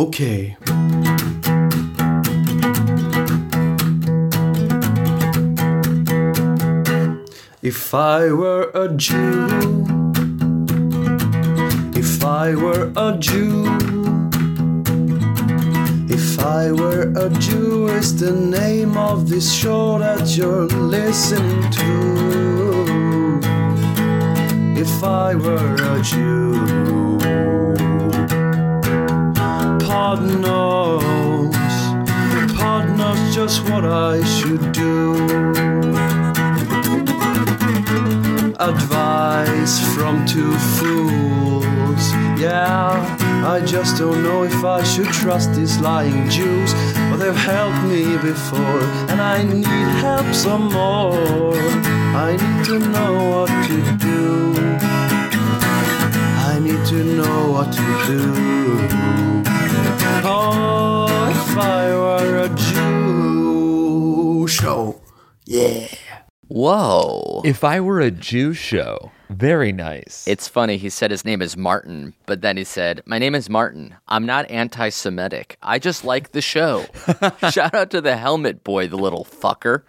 [0.00, 0.56] Okay.
[7.60, 9.46] If I were a Jew,
[11.94, 13.66] if I were a Jew,
[16.08, 21.90] if I were a Jew is the name of this show that you're listening to.
[24.80, 27.09] If I were a Jew.
[39.70, 42.12] Advice from two fools.
[42.40, 47.84] Yeah, I just don't know if I should trust these lying Jews, but they've helped
[47.84, 51.54] me before, and I need help some more.
[51.54, 54.54] I need to know what to do.
[56.50, 58.22] I need to know what to do.
[60.24, 64.48] Oh, if I were a Jew.
[64.48, 65.00] Show.
[65.46, 65.86] Yeah.
[66.48, 67.42] Whoa.
[67.44, 70.26] If I were a Jew show, very nice.
[70.26, 73.48] It's funny, he said his name is Martin, but then he said, My name is
[73.48, 73.94] Martin.
[74.08, 75.56] I'm not anti Semitic.
[75.62, 76.86] I just like the show.
[77.50, 79.82] shout out to the helmet boy, the little fucker.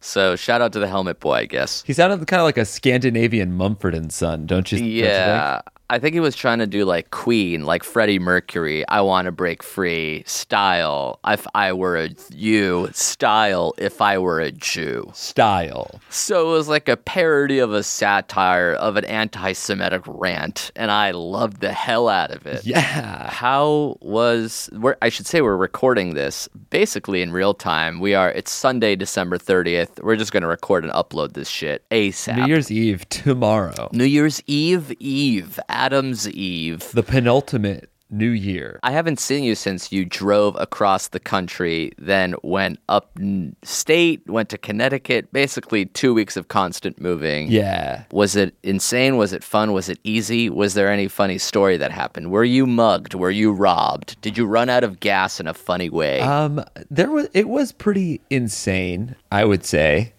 [0.00, 1.82] So shout out to the helmet boy, I guess.
[1.86, 4.78] he sounded kind of like a Scandinavian Mumford and Son, don't you?
[4.78, 5.04] don't you?
[5.04, 5.60] Yeah.
[5.90, 8.86] I think he was trying to do like Queen, like Freddie Mercury.
[8.88, 11.18] I want to break free style.
[11.26, 13.72] If I were a you, style.
[13.78, 15.10] If I were a Jew.
[15.14, 16.00] Style.
[16.10, 20.90] So it was like a parody of a satire of an anti Semitic rant, and
[20.90, 22.66] I loved the hell out of it.
[22.66, 23.30] Yeah.
[23.30, 24.68] How was
[25.00, 27.98] I should say we're recording this basically in real time.
[28.00, 30.02] We are it's Sunday, December 30th.
[30.02, 32.36] We're just gonna record and upload this shit ASAP.
[32.36, 33.88] New Year's Eve tomorrow.
[33.92, 36.90] New Year's Eve Eve, Adam's Eve.
[36.92, 38.80] The penultimate New Year.
[38.82, 43.16] I haven't seen you since you drove across the country, then went up
[43.62, 47.48] state, went to Connecticut, basically two weeks of constant moving.
[47.48, 48.04] Yeah.
[48.10, 49.18] Was it insane?
[49.18, 49.72] Was it fun?
[49.72, 50.50] Was it easy?
[50.50, 52.32] Was there any funny story that happened?
[52.32, 53.14] Were you mugged?
[53.14, 54.20] Were you robbed?
[54.20, 56.20] Did you run out of gas in a funny way?
[56.20, 60.14] Um, there was it was pretty insane, I would say.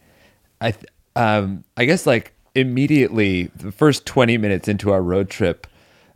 [0.62, 0.86] I th-
[1.18, 5.68] um, I guess like immediately the first twenty minutes into our road trip,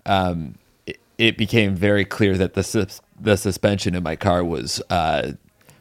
[0.06, 0.56] um,
[0.86, 5.34] it, it became very clear that the sus- the suspension in my car was uh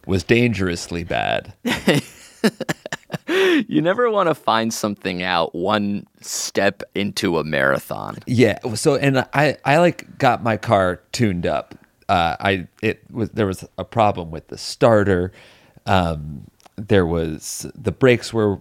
[0.06, 1.52] was dangerously bad.
[3.28, 8.18] you never want to find something out one step into a marathon.
[8.26, 8.58] Yeah.
[8.74, 11.74] So and I I like got my car tuned up.
[12.08, 15.32] Uh, I it was there was a problem with the starter.
[15.86, 16.46] Um,
[16.76, 18.60] there was the brakes were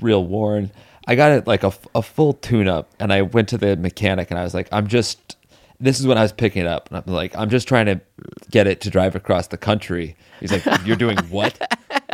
[0.00, 0.70] real worn.
[1.08, 4.30] I got it like a, a full tune up, and I went to the mechanic,
[4.30, 5.36] and I was like, I'm just.
[5.80, 8.00] This is when I was picking it up, and I'm like, I'm just trying to
[8.50, 10.16] get it to drive across the country.
[10.40, 11.56] He's like, You're doing what?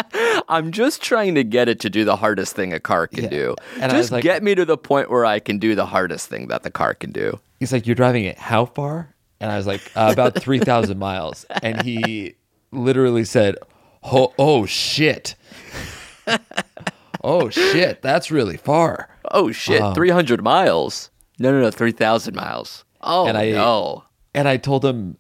[0.51, 3.31] I'm just trying to get it to do the hardest thing a car can Yeah.
[3.31, 3.55] do.
[3.81, 6.49] And just like- get me to the point where I can do the hardest thing
[6.49, 7.41] that the car can do.
[7.59, 10.99] He's like, "You're driving it how far?" And I was like, uh, "About three thousand
[10.99, 12.35] miles." And he
[12.71, 13.57] literally said,
[14.03, 15.35] "Oh, oh shit!
[17.25, 18.03] oh shit!
[18.03, 21.11] That's really far." Oh shit, 300 miles.
[21.41, 22.85] No, no, no, 3,000 miles.
[23.01, 24.05] Oh And I- no.
[24.35, 25.17] And I told him,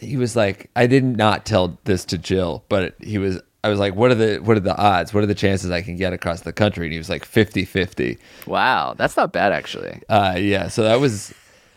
[0.00, 3.40] he was like, I did not tell this to Jill, but he was.
[3.62, 5.12] I was like, "What are the what are the odds?
[5.12, 8.18] What are the chances I can get across the country?" And he was like, 50-50.
[8.46, 10.00] Wow, that's not bad actually.
[10.08, 11.34] Uh, yeah, so that was.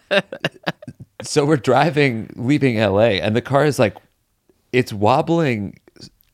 [1.22, 3.98] so we're driving, leaving LA, and the car is like,
[4.72, 5.78] it's wobbling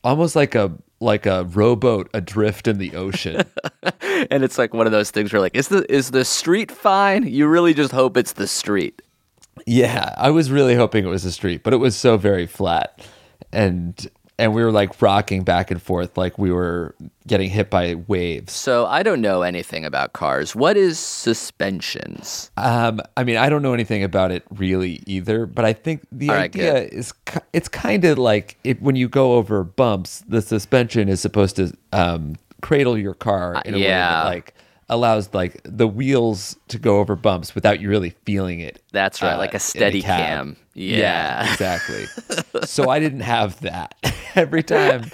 [0.04, 3.42] almost like a like a rowboat adrift in the ocean.
[4.30, 7.26] and it's like one of those things where like, is the is the street fine?
[7.26, 9.02] You really just hope it's the street.
[9.66, 13.04] yeah, I was really hoping it was a street, but it was so very flat.
[13.52, 14.08] And
[14.40, 16.94] and we were like rocking back and forth like we were
[17.26, 18.52] getting hit by waves.
[18.54, 20.56] So I don't know anything about cars.
[20.56, 22.50] What is suspensions?
[22.56, 26.30] Um, I mean, I don't know anything about it really either, but I think the
[26.30, 26.94] All right, idea good.
[26.94, 27.12] is
[27.52, 31.76] it's kind of like it, when you go over bumps, the suspension is supposed to
[31.92, 34.22] um, cradle your car in a way yeah.
[34.22, 34.54] that like
[34.90, 38.82] allows like the wheels to go over bumps without you really feeling it.
[38.92, 40.18] That's right, like a uh, steady cab.
[40.18, 40.56] cam.
[40.74, 41.50] Yeah.
[41.50, 42.06] exactly.
[42.64, 43.94] so I didn't have that.
[44.34, 45.10] every time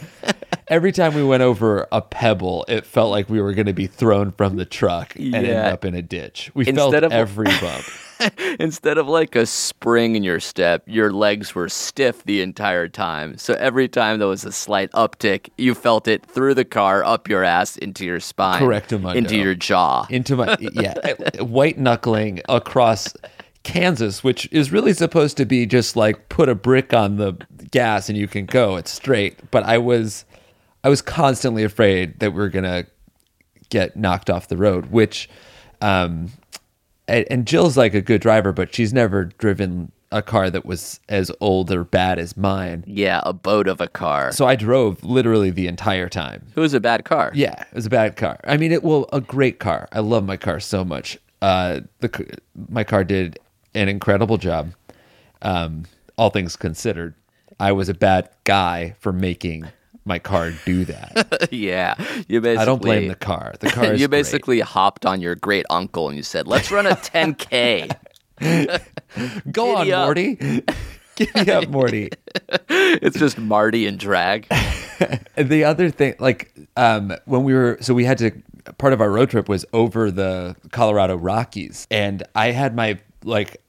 [0.68, 3.86] every time we went over a pebble, it felt like we were going to be
[3.86, 6.50] thrown from the truck and end up in a ditch.
[6.54, 7.84] We Instead felt of- every bump.
[8.60, 13.36] Instead of like a spring in your step, your legs were stiff the entire time.
[13.38, 17.28] So every time there was a slight uptick, you felt it through the car, up
[17.28, 19.14] your ass, into your spine, Correctamundo.
[19.14, 20.06] into your jaw.
[20.10, 20.94] into my yeah
[21.40, 23.14] white knuckling across
[23.62, 27.36] Kansas, which is really supposed to be just like put a brick on the
[27.70, 28.76] gas and you can go.
[28.76, 29.50] It's straight.
[29.50, 30.24] But I was
[30.84, 32.86] I was constantly afraid that we are gonna
[33.68, 35.28] get knocked off the road, which
[35.80, 36.30] um
[37.08, 41.00] and, and Jill's like a good driver, but she's never driven a car that was
[41.08, 42.84] as old or bad as mine.
[42.86, 44.32] yeah, a boat of a car.
[44.32, 46.46] So I drove literally the entire time.
[46.54, 47.32] it was a bad car.
[47.34, 48.38] Yeah, it was a bad car.
[48.44, 49.88] I mean, it well, a great car.
[49.92, 51.18] I love my car so much.
[51.42, 52.38] Uh, the
[52.70, 53.38] my car did
[53.74, 54.72] an incredible job.
[55.42, 55.84] Um,
[56.16, 57.14] all things considered,
[57.60, 59.66] I was a bad guy for making
[60.06, 61.48] my car do that.
[61.52, 61.94] yeah.
[62.28, 63.54] You basically I don't blame the car.
[63.60, 64.18] The car is you great.
[64.18, 67.90] basically hopped on your great uncle and you said, "Let's run a 10k."
[69.52, 70.06] go on, Giddy up.
[70.06, 70.62] Morty.
[71.16, 72.10] Giddy up, Morty.
[72.68, 74.46] it's just Marty and drag.
[75.36, 78.30] The other thing, like um, when we were, so we had to.
[78.78, 83.62] Part of our road trip was over the Colorado Rockies, and I had my like,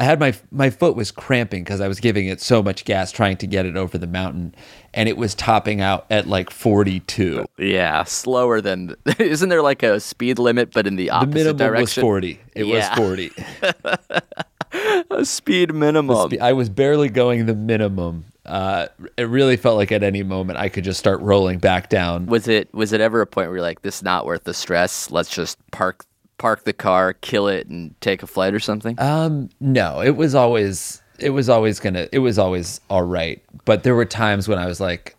[0.00, 3.12] I had my my foot was cramping because I was giving it so much gas
[3.12, 4.54] trying to get it over the mountain,
[4.94, 7.44] and it was topping out at like forty two.
[7.58, 8.96] Yeah, slower than.
[9.18, 11.82] Isn't there like a speed limit, but in the The opposite minimum direction?
[11.82, 12.40] was forty.
[12.56, 12.88] It Yeah.
[12.98, 13.30] was forty.
[15.10, 16.30] A speed minimum.
[16.40, 18.26] I was barely going the minimum.
[18.46, 18.86] Uh,
[19.16, 22.26] it really felt like at any moment I could just start rolling back down.
[22.26, 24.54] was it was it ever a point where you're like, this is not worth the
[24.54, 25.10] stress?
[25.10, 26.04] Let's just park
[26.40, 28.98] park the car, kill it, and take a flight or something?
[28.98, 33.40] Um, no, it was always it was always gonna it was always all right.
[33.66, 35.16] But there were times when I was like,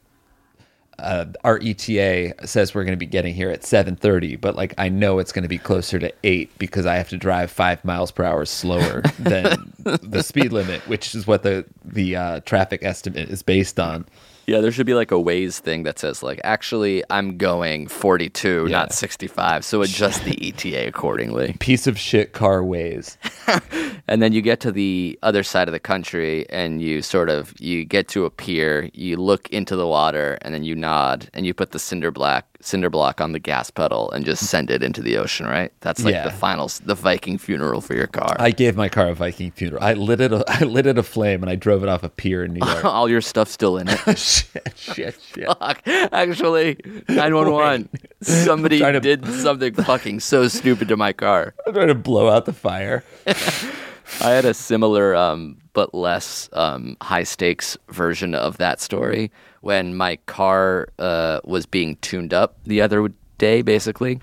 [0.97, 4.89] uh, our ETA says we're gonna be getting here at seven thirty, but like I
[4.89, 8.23] know it's gonna be closer to eight because I have to drive five miles per
[8.23, 13.43] hour slower than the speed limit, which is what the the uh, traffic estimate is
[13.43, 14.05] based on.
[14.51, 18.65] Yeah, there should be like a Waze thing that says like, actually, I'm going 42,
[18.67, 18.79] Yeah.
[18.79, 21.53] not 65, so adjust the ETA accordingly.
[21.59, 23.15] Piece of shit car Waze.
[24.09, 27.53] and then you get to the other side of the country and you sort of
[27.61, 31.45] you get to a pier you look into the water and then you nod and
[31.45, 34.83] you put the cinder block cinder block on the gas pedal and just send it
[34.83, 36.23] into the ocean right that's like Yeah.
[36.25, 39.83] the final the viking funeral for your car I gave my car a Viking funeral.
[39.83, 40.31] I lit it.
[40.33, 42.65] A, I lit it a flame, and I drove it off a pier in New
[42.65, 42.83] York.
[42.85, 45.47] all your stuff's still in it shit, shit, shit.
[45.59, 45.81] Fuck.
[45.87, 46.77] actually
[47.09, 47.89] 911
[48.21, 52.45] somebody to- did something fucking so stupid to my car I'm trying to blow out
[52.45, 53.03] the fire.
[53.27, 59.95] I had a similar um, but less um, high stakes version of that story when
[59.95, 63.61] my car uh, was being tuned up the other day.
[63.61, 64.19] Basically,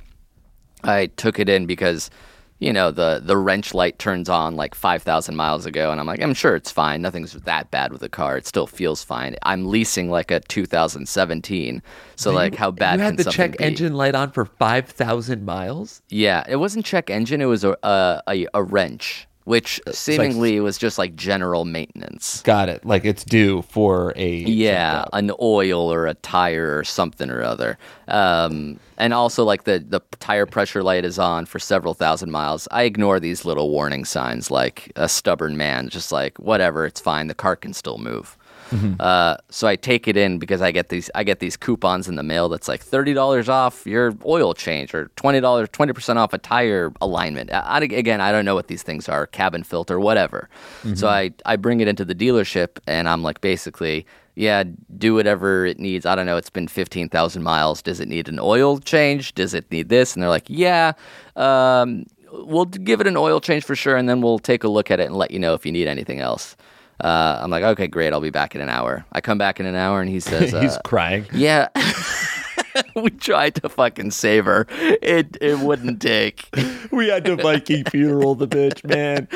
[0.85, 2.11] I took it in because
[2.59, 6.07] you know the the wrench light turns on like five thousand miles ago, and I'm
[6.07, 7.01] like, I'm sure it's fine.
[7.03, 8.37] Nothing's that bad with the car.
[8.37, 9.37] It still feels fine.
[9.45, 11.83] I'm leasing like a 2017,
[12.17, 13.65] so like how bad you had the check be?
[13.65, 16.03] engine light on for five thousand miles.
[16.09, 17.41] Yeah, it wasn't check engine.
[17.41, 22.43] It was a a, a, a wrench, which seemingly was just like general maintenance.
[22.43, 22.85] Got it.
[22.85, 27.79] Like it's due for a Yeah, an oil or a tire or something or other.
[28.09, 32.69] Um, and also, like the the tire pressure light is on for several thousand miles.
[32.71, 37.29] I ignore these little warning signs, like a stubborn man, just like whatever, it's fine.
[37.29, 38.37] The car can still move.
[39.01, 42.17] Uh, so I take it in because I get these I get these coupons in
[42.17, 46.19] the mail that's like thirty dollars off your oil change or twenty dollars twenty percent
[46.19, 47.53] off a tire alignment.
[47.53, 50.49] I, I- again, I don't know what these things are, cabin filter, whatever.
[50.95, 54.07] So I I bring it into the dealership and I'm like basically.
[54.41, 54.63] Yeah,
[54.97, 56.07] do whatever it needs.
[56.07, 56.37] I don't know.
[56.37, 57.83] It's been 15,000 miles.
[57.83, 59.35] Does it need an oil change?
[59.35, 60.15] Does it need this?
[60.15, 60.93] And they're like, yeah,
[61.35, 63.97] um, we'll give it an oil change for sure.
[63.97, 65.89] And then we'll take a look at it and let you know if you need
[65.89, 66.57] anything else.
[67.01, 68.13] Uh, I'm like, okay, great.
[68.13, 69.05] I'll be back in an hour.
[69.13, 71.27] I come back in an hour, and he says, He's uh, crying.
[71.33, 71.69] "Yeah."
[72.97, 74.67] we tried to fucking save her.
[74.71, 76.49] It it wouldn't take.
[76.91, 79.29] We had to Viking funeral the bitch, man.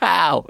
[0.00, 0.46] How?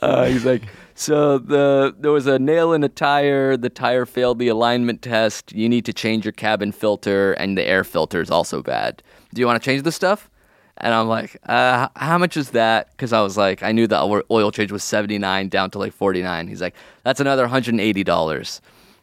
[0.00, 0.62] Uh, he's like,
[0.94, 3.56] so the there was a nail in a tire.
[3.56, 5.52] The tire failed the alignment test.
[5.52, 9.02] You need to change your cabin filter, and the air filter is also bad.
[9.34, 10.30] Do you want to change the stuff?
[10.78, 12.90] And I'm like, uh, how much is that?
[12.90, 16.48] Because I was like, I knew the oil- change was 79 down to like 49.
[16.48, 18.60] He's like, that's another $180.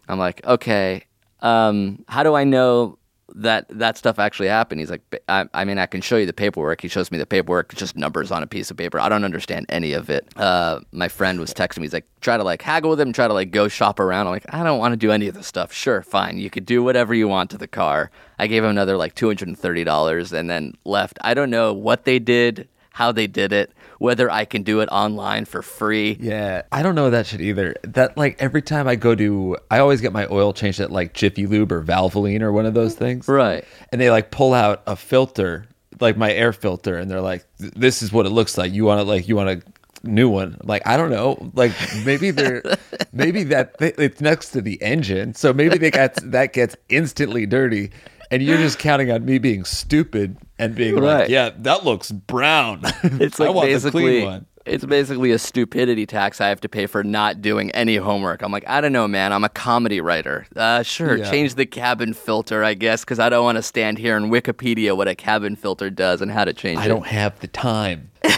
[0.07, 1.05] I'm like, okay.
[1.41, 2.97] Um, how do I know
[3.35, 4.79] that that stuff actually happened?
[4.79, 6.81] He's like, I, I mean, I can show you the paperwork.
[6.81, 8.99] He shows me the paperwork, just numbers on a piece of paper.
[8.99, 10.27] I don't understand any of it.
[10.37, 11.83] Uh, my friend was texting me.
[11.83, 14.27] He's like, try to like haggle with him, try to like go shop around.
[14.27, 15.73] I'm like, I don't want to do any of this stuff.
[15.73, 16.37] Sure, fine.
[16.37, 18.11] You could do whatever you want to the car.
[18.39, 21.17] I gave him another like $230 and then left.
[21.21, 23.71] I don't know what they did, how they did it,
[24.03, 26.17] whether I can do it online for free.
[26.19, 27.77] Yeah, I don't know that shit either.
[27.83, 31.13] That like every time I go to, I always get my oil changed at like
[31.13, 33.29] Jiffy Lube or Valvoline or one of those things.
[33.29, 33.63] Right.
[33.93, 35.69] And they like pull out a filter,
[36.01, 38.73] like my air filter, and they're like, "This is what it looks like.
[38.73, 39.61] You want to like, you want a
[40.03, 41.49] new one?" Like, I don't know.
[41.53, 41.71] Like
[42.03, 42.61] maybe they're,
[43.13, 47.91] maybe that it's next to the engine, so maybe they got that gets instantly dirty.
[48.33, 51.19] And you're just counting on me being stupid and being Right.
[51.21, 54.45] like, "Yeah, that looks brown." It's I like basically clean one.
[54.65, 58.41] it's basically a stupidity tax I have to pay for not doing any homework.
[58.41, 59.33] I'm like, I don't know, man.
[59.33, 60.47] I'm a comedy writer.
[60.55, 61.29] Uh, sure, Yeah.
[61.29, 64.95] change the cabin filter, I guess, because I don't want to stand here and Wikipedia
[64.97, 66.85] what a cabin filter does and how to change I it.
[66.85, 68.09] I don't have the time.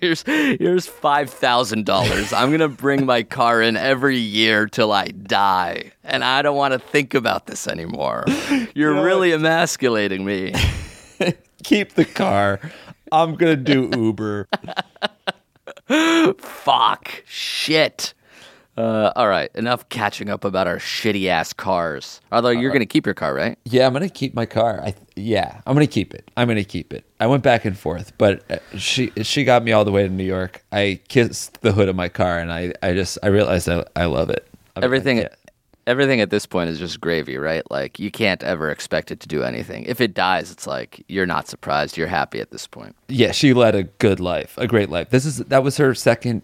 [0.00, 2.32] here's here's five thousand dollars.
[2.32, 6.72] I'm gonna bring my car in every year till I die, and I don't want
[6.72, 8.24] to think about this anymore.
[8.74, 10.54] You're really emasculating me.
[11.64, 12.60] keep the car.
[13.10, 14.48] I'm gonna do Uber.
[16.38, 17.22] Fuck.
[17.26, 18.14] Shit.
[18.78, 22.20] Uh, all right, enough catching up about our shitty ass cars.
[22.30, 23.58] Although you're gonna keep your car, right?
[23.64, 24.80] Yeah, I'm gonna keep my car.
[24.80, 26.30] I yeah, I'm gonna keep it.
[26.36, 27.04] I'm gonna keep it.
[27.18, 30.08] I went back and forth, but uh, she she got me all the way to
[30.08, 30.62] New York.
[30.70, 34.04] I kissed the hood of my car, and I I just I realized I I
[34.04, 34.46] love it.
[34.76, 35.28] I Everything, yeah.
[35.88, 37.68] everything at this point is just gravy, right?
[37.72, 39.86] Like you can't ever expect it to do anything.
[39.86, 41.96] If it dies, it's like you're not surprised.
[41.96, 42.94] You're happy at this point.
[43.08, 45.10] Yeah, she led a good life, a great life.
[45.10, 46.42] This is that was her second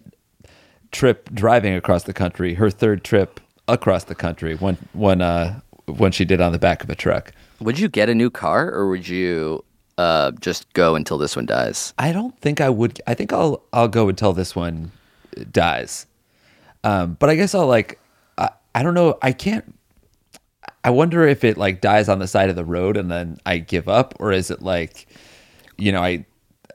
[0.91, 2.53] trip driving across the country.
[2.55, 4.55] Her third trip across the country.
[4.55, 7.31] when one uh one she did on the back of a truck.
[7.59, 9.63] Would you get a new car, or would you
[9.97, 11.93] uh, just go until this one dies?
[11.97, 13.01] I don't think I would.
[13.07, 14.91] I think I'll I'll go until this one
[15.51, 16.05] dies.
[16.83, 17.99] Um, but I guess I'll like.
[18.37, 19.17] I, I don't know.
[19.21, 19.73] I can't.
[20.83, 23.57] I wonder if it like dies on the side of the road and then I
[23.57, 25.07] give up, or is it like,
[25.77, 26.25] you know, I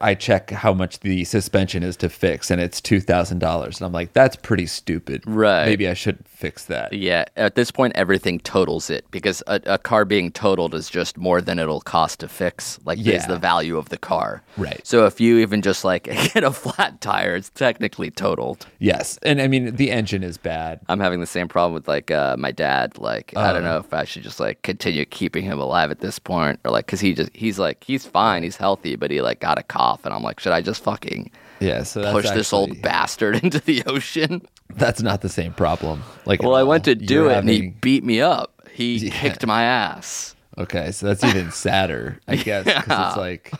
[0.00, 3.86] I check how much the suspension is to fix and it's two thousand dollars, and
[3.86, 5.22] I'm like, that's pretty stupid.
[5.26, 5.66] Right.
[5.66, 6.92] Maybe I should fix that.
[6.92, 11.18] Yeah, at this point, everything totals it because a, a car being totaled is just
[11.18, 12.78] more than it'll cost to fix.
[12.84, 13.16] Like, Yeah.
[13.16, 14.42] is the value of the car.
[14.56, 14.80] Right.
[14.86, 16.04] So if you even just like
[16.34, 18.66] get a flat tire, it's technically totaled.
[18.78, 20.80] Yes, and I mean the engine is bad.
[20.88, 22.96] I'm having the same problem with like uh, my dad.
[22.98, 26.18] Like, I don't know if I should just like continue keeping him alive at this
[26.18, 29.40] point, or like, cause he just he's like he's fine, he's healthy, but he like
[29.40, 31.30] got a cough, and I'm like, should I just fucking
[31.60, 34.42] Yeah, so push this old bastard into the ocean?
[34.76, 36.00] That's not the same problem.
[36.26, 38.52] Like, Well, I went to do You're it, and he beat me up.
[38.72, 39.10] He Yeah.
[39.20, 40.34] kicked my ass.
[40.58, 43.52] Okay, so that's even sadder, I guess, because it's like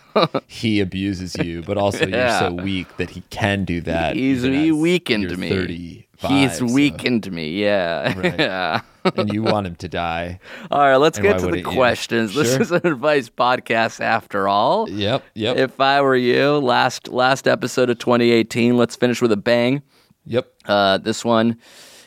[0.49, 4.17] he abuses you, but also you're so weak that he can do that.
[4.17, 5.49] He's he weakened me.
[5.49, 7.51] 35, He's so- weakened me.
[7.63, 8.19] Yeah.
[8.19, 8.39] Right.
[8.39, 8.81] yeah.
[9.17, 10.39] and you want him to die.
[10.71, 12.35] All right, let's And get to the questions.
[12.35, 14.89] This is an advice podcast after all.
[14.91, 19.37] Yep, yep, If I were you, last last episode of 2018, let's finish with a
[19.39, 19.83] bang.
[20.27, 20.53] yep.
[20.67, 21.57] Uh, this one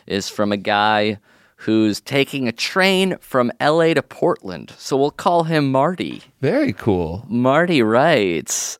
[0.05, 1.17] is from a guy
[1.55, 4.73] who's taking a train from LA to Portland.
[4.77, 6.21] So we'll call him Marty.
[6.41, 7.25] Very cool.
[7.29, 8.77] Marty writes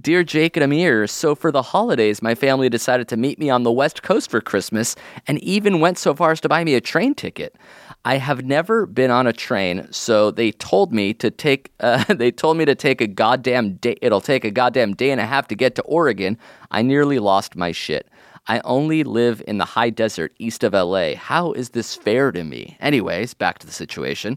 [0.00, 3.62] Dear Jake and Amir, so for the holidays, my family decided to meet me on
[3.62, 4.94] the West Coast for Christmas
[5.26, 7.56] and even went so far as to buy me a train ticket.
[8.04, 11.72] I have never been on a train, so they told me to take.
[11.80, 13.96] Uh, they told me to take a goddamn day.
[14.02, 16.36] It'll take a goddamn day and a half to get to Oregon.
[16.70, 18.08] I nearly lost my shit.
[18.48, 21.14] I only live in the high desert east of LA.
[21.14, 22.76] How is this fair to me?
[22.80, 24.36] Anyways, back to the situation.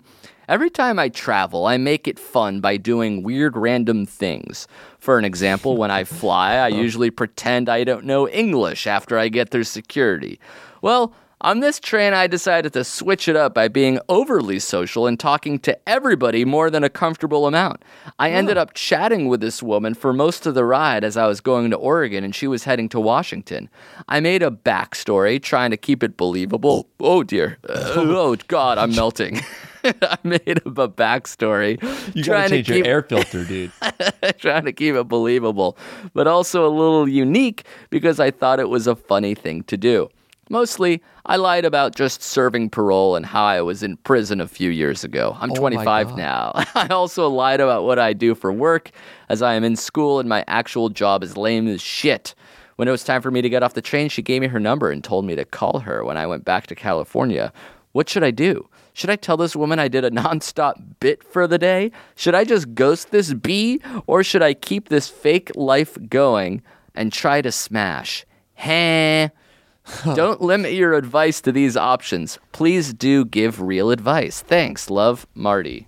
[0.50, 4.68] Every time I travel, I make it fun by doing weird random things.
[4.98, 9.30] For an example, when I fly, I usually pretend I don't know English after I
[9.30, 10.40] get through security.
[10.82, 15.18] Well, On this train, I decided to switch it up by being overly social and
[15.18, 17.82] talking to everybody more than a comfortable amount.
[18.20, 21.40] I ended up chatting with this woman for most of the ride as I was
[21.40, 23.70] going to Oregon and she was heading to Washington.
[24.10, 26.90] I made a backstory trying to keep it believable.
[27.00, 27.58] Oh dear.
[27.70, 29.40] Uh, oh God, I'm melting.
[30.02, 31.82] I made up a backstory
[32.16, 33.72] You trying gotta change your air filter, dude.
[34.38, 35.78] trying to keep it believable,
[36.14, 40.10] but also a little unique because I thought it was a funny thing to do.
[40.52, 44.72] Mostly, I lied about just serving parole and how I was in prison a few
[44.72, 45.38] years ago.
[45.40, 46.54] I'm Oh 25 now.
[46.76, 48.90] I also lied about what I do for work,
[49.30, 52.34] as I am in school and my actual job is lame as shit.
[52.78, 54.60] When it was time for me to get off the train, she gave me her
[54.60, 57.54] number and told me to call her when I went back to California.
[57.92, 58.68] What should I do?
[59.00, 61.94] Should I tell this woman I did a nonstop bit for the day?
[62.18, 63.80] Should I just ghost this bee?
[64.08, 66.62] Or should I keep this fake life going
[66.96, 68.26] and try to smash?
[68.56, 69.30] Heh.
[70.16, 72.40] Don't limit your advice to these options.
[72.52, 74.42] Please do give real advice.
[74.42, 74.90] Thanks.
[74.90, 75.88] Love, Marty.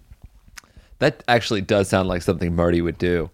[0.99, 3.29] That actually does sound like something Marty would do.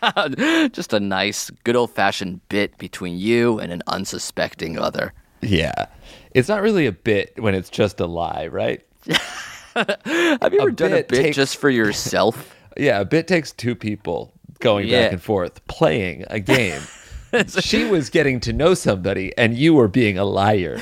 [0.70, 5.14] Just a nice, good old fashioned bit between you and an unsuspecting other.
[5.40, 5.86] Yeah.
[6.32, 8.84] It's not really a bit when it's just a lie, right?
[9.74, 12.54] Have you ever done a bit takes- just for yourself?
[12.76, 15.04] Yeah, a bit takes two people going Yeah.
[15.06, 16.80] back and forth playing a game.
[17.58, 20.80] she was getting to know somebody and you were being a liar.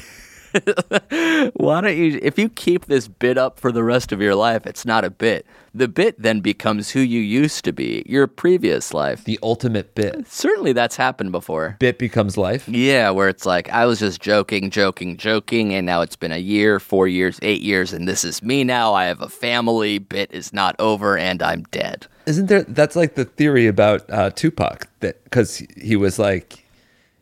[1.54, 4.66] Why don't you, if you keep this bit up for the rest of your life,
[4.66, 5.46] it's not a bit.
[5.76, 9.24] The bit then becomes who you used to be, your previous life.
[9.24, 10.26] The ultimate bit.
[10.26, 11.76] Certainly that's happened before.
[11.78, 12.66] Bit becomes life.
[12.66, 16.38] Yeah, where it's like, I was just joking, joking, joking, and now it's been a
[16.38, 18.94] year, four years, eight years, and this is me now.
[18.94, 22.06] I have a family, bit is not over, and I'm dead.
[22.24, 22.62] Isn't there?
[22.62, 26.64] That's like the theory about uh, Tupac that because he was like,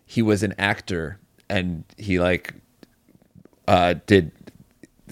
[0.07, 1.19] he was an actor
[1.51, 2.55] and he like,
[3.67, 4.31] uh, did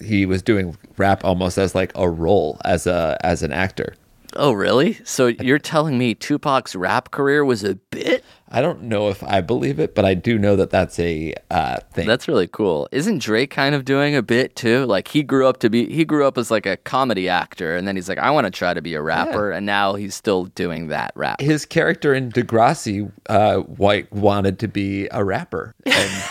[0.03, 3.95] he was doing rap almost as like a role as a as an actor.
[4.35, 4.99] Oh, really?
[5.03, 8.23] So you're telling me Tupac's rap career was a bit?
[8.49, 11.79] I don't know if I believe it, but I do know that that's a uh,
[11.91, 12.07] thing.
[12.07, 12.87] That's really cool.
[12.91, 14.85] Isn't Drake kind of doing a bit too?
[14.85, 17.87] Like he grew up to be he grew up as like a comedy actor and
[17.87, 20.45] then he's like I want to try to be a rapper and now he's still
[20.45, 21.41] doing that rap.
[21.41, 26.23] his character in Degrassi, uh, White wanted to be a rapper, and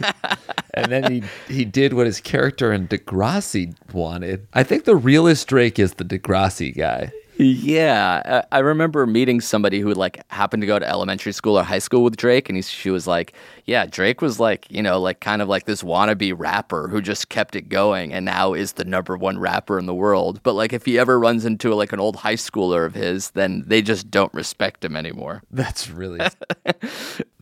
[0.78, 4.46] and then he he did what his character in Degrassi wanted.
[4.54, 7.12] I think the realest Drake is the Degrassi guy.
[7.40, 11.62] Yeah, I I remember meeting somebody who like happened to go to elementary school or
[11.62, 13.32] high school with Drake, and he, she was like,
[13.64, 17.28] "Yeah, Drake was like, you know, like kind of like this wannabe rapper who just
[17.28, 20.40] kept it going, and now is the number one rapper in the world.
[20.42, 23.62] But like, if he ever runs into like an old high schooler of his, then
[23.68, 26.20] they just don't respect him anymore." That's really.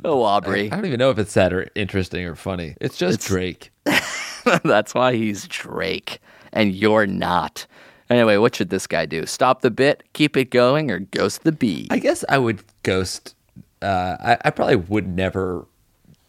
[0.04, 0.70] Oh, Aubrey.
[0.70, 2.76] I Aubrey, don't even know if it's sad or interesting or funny.
[2.80, 3.72] It's just Drake.
[4.62, 6.20] that's why he's Drake,
[6.52, 7.66] and you're not.
[8.08, 9.26] Anyway, what should this guy do?
[9.26, 11.88] Stop the bit, keep it going, or ghost the bee?
[11.90, 13.34] I guess I would ghost.
[13.82, 15.66] Uh, I, I probably would never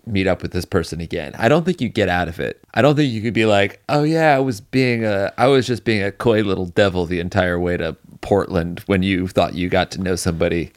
[0.06, 1.34] meet up with this person again.
[1.38, 2.64] I don't think you get out of it.
[2.74, 5.68] I don't think you could be like, oh yeah, I was being a, I was
[5.68, 9.70] just being a coy little devil the entire way to Portland when you thought you
[9.70, 10.72] got to know somebody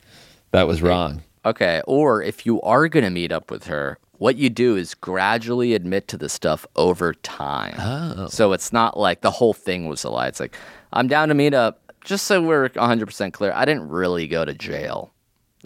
[0.51, 1.23] that was wrong.
[1.45, 4.95] Okay, or if you are going to meet up with her, what you do is
[4.95, 7.75] gradually admit to the stuff over time.
[7.79, 8.27] Oh.
[8.29, 10.29] So it's not like the whole thing was a lie.
[10.29, 10.55] It's like,
[10.93, 11.93] I'm down to meet up.
[12.05, 15.13] Just so we're 100% clear, I didn't really go to jail.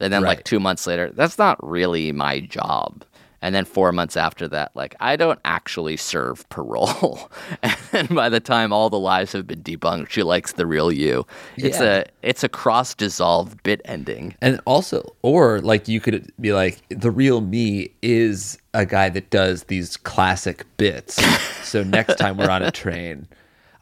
[0.00, 3.04] And then, like, two months later, that's not really my job.
[3.40, 7.30] And then four months after that, like, I don't actually serve parole.
[7.92, 11.26] and by the time all the lies have been debunked, she likes the real you.
[11.56, 11.84] It's Yeah.
[11.96, 14.34] a it's a cross dissolved bit ending.
[14.40, 19.28] And also, or like you could be like, the real me is a guy that
[19.28, 21.22] does these classic bits.
[21.62, 23.28] so next time we're on a train,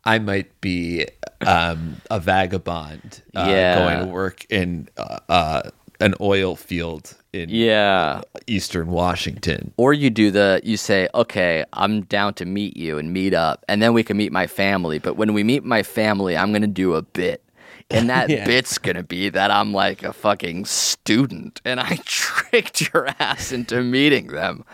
[0.05, 1.07] I might be
[1.46, 3.74] um, a vagabond uh, Yeah.
[3.76, 5.62] going to work in uh, uh,
[6.00, 8.22] an oil field in Yeah.
[8.46, 9.72] eastern Washington.
[9.76, 13.64] Or you do the, you say, okay, I'm down to meet you and meet up,
[13.68, 14.98] and then we can meet my family.
[14.98, 17.42] But when we meet my family, I'm going to do a bit.
[17.92, 18.44] And that Yeah.
[18.46, 23.52] bit's going to be that I'm like a fucking student and I tricked your ass
[23.52, 24.64] into meeting them.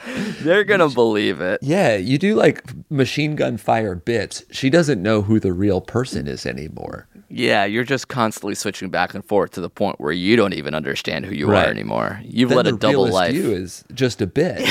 [0.41, 1.61] They're going to believe it.
[1.63, 4.45] Yeah, you do like machine gun fire bits.
[4.51, 7.09] She doesn't know who the real person is anymore.
[7.31, 10.75] Yeah, you're just constantly switching back and forth to the point where you don't even
[10.75, 11.67] understand who you Right.
[11.67, 12.21] are anymore.
[12.25, 13.35] You've Then led a the double life.
[13.35, 14.67] You is just a bit.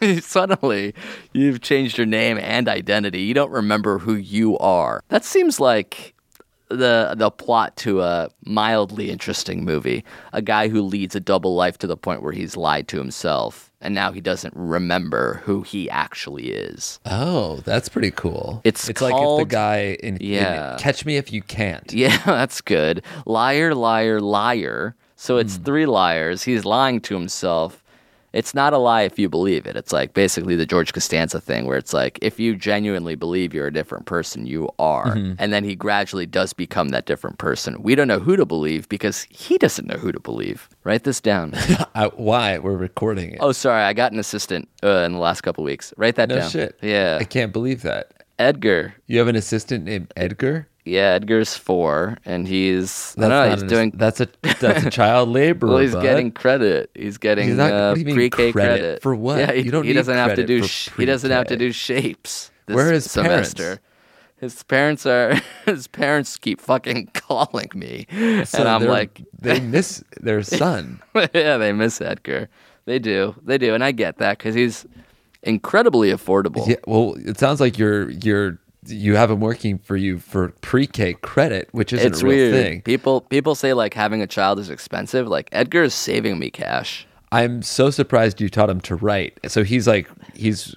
[0.22, 0.94] Suddenly,
[1.32, 3.20] you've changed your name and identity.
[3.22, 5.02] You don't remember who you are.
[5.08, 6.13] That seems like
[6.68, 10.04] the the plot to a mildly interesting movie.
[10.32, 13.70] A guy who leads a double life to the point where he's lied to himself
[13.84, 16.98] and now he doesn't remember who he actually is.
[17.04, 18.62] Oh, that's pretty cool.
[18.64, 20.76] It's it's like if the guy in, in Yeah.
[20.80, 21.92] Catch Me If You Can't.
[22.04, 23.02] Yeah, that's good.
[23.24, 24.96] Liar, liar, liar.
[25.16, 25.62] So it's hmm.
[25.62, 26.42] three liars.
[26.42, 27.83] He's lying to himself.
[28.34, 29.76] It's not a lie if you believe it.
[29.76, 33.68] It's like basically the George Costanza thing where it's like if you genuinely believe you're
[33.68, 35.12] a different person, you are.
[35.38, 37.80] And then he gradually does become that different person.
[37.82, 40.68] We don't know who to believe because he doesn't know who to believe.
[40.82, 41.52] Write this down.
[41.94, 43.38] I, why we're recording it?
[43.40, 43.82] oh, sorry.
[43.82, 45.94] I got an assistant uh, in the last couple weeks.
[45.96, 46.50] Write that no down.
[46.50, 46.76] shit.
[46.82, 47.18] Yeah.
[47.20, 48.24] I can't believe that.
[48.38, 48.94] Edgar.
[49.06, 50.66] You have an assistant named Edgar.
[50.84, 53.50] Yeah, Edgar's four, and he's That's know.
[53.50, 55.70] He's an- doing That's a that's a child laborer.
[55.70, 56.02] Well, he's bud.
[56.02, 56.90] getting credit.
[56.94, 59.02] He's getting He's not- uh, what do you mean pre-K credit?
[59.02, 59.38] For what?
[59.38, 60.62] Yeah, he, You don't he doesn't have to do.
[60.66, 62.50] Sh- he doesn't have to do shapes.
[62.66, 63.80] This Where his semester.
[64.36, 65.40] His parents are.
[65.64, 68.06] His parents keep fucking calling me,
[68.44, 71.00] So and I'm like, they miss their son.
[71.32, 72.50] yeah, they miss Edgar.
[72.84, 73.34] They do.
[73.42, 74.84] They do, and I get that because he's
[75.42, 76.66] incredibly affordable.
[76.66, 81.14] Yeah, well, it sounds like you're you're you have him working for you for pre-K
[81.14, 82.52] credit, which isn't it's a real weird.
[82.54, 82.82] thing.
[82.82, 85.26] People people say like having a child is expensive.
[85.28, 87.06] Like Edgar is saving me cash.
[87.32, 89.38] I'm so surprised you taught him to write.
[89.48, 90.74] So he's like he's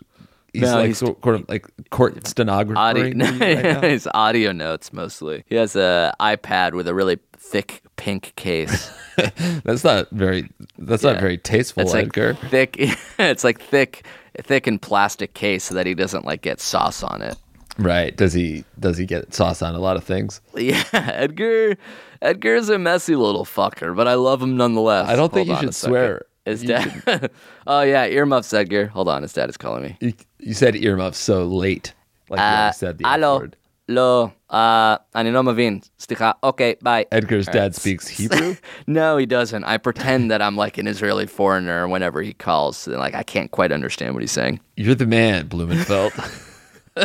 [0.54, 2.80] he's No, like he's- sort court of like court stenographer.
[2.80, 5.44] audio, right his audio notes mostly.
[5.48, 8.90] He has a iPad with a really thick pink case.
[9.64, 10.50] That's not very.
[10.80, 12.36] That's not very tasteful, It's like Edgar.
[12.50, 12.76] thick.
[13.20, 14.06] It's like thick,
[14.44, 17.36] thick and plastic case so that he doesn't like get sauce on it.
[17.79, 18.15] Right?
[18.17, 18.65] Does he?
[18.79, 20.41] Does he get sauce on a lot of things?
[20.55, 21.77] Yeah, Edgar.
[22.21, 25.09] Edgar's a messy little fucker, but I love him nonetheless.
[25.09, 25.91] I don't think Hold you on a should second.
[25.91, 26.23] swear.
[26.45, 27.31] His You dad.
[27.67, 28.89] oh yeah, earmuffs, Edgar.
[28.89, 29.97] Hold on, his dad is calling me.
[30.01, 31.95] You, you said earmuffs so late,
[32.29, 33.39] like you Uh, already said the F Hello.
[33.39, 33.57] word.
[33.89, 35.81] Lo, uh, אני לא מבין.
[36.01, 36.33] סליחה.
[36.45, 37.05] Okay, bye.
[37.11, 37.75] Edgar's All dad right.
[37.75, 38.55] speaks Hebrew.
[38.87, 39.65] No, he doesn't.
[39.65, 42.87] I pretend that I'm like an Israeli foreigner whenever he calls.
[42.87, 44.61] And like I can't quite understand what he's saying.
[44.77, 46.13] You're the man, Blumenfeld.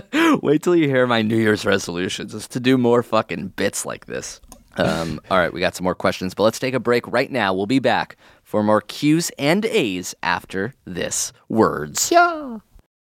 [0.43, 4.07] Wait till you hear my New Year's resolutions is to do more fucking bits like
[4.07, 4.41] this.
[4.77, 7.53] Um, all right, we got some more questions, but let's take a break right now.
[7.55, 12.11] We'll be back for more Q's and A's after this words.
[12.11, 12.59] Yeah.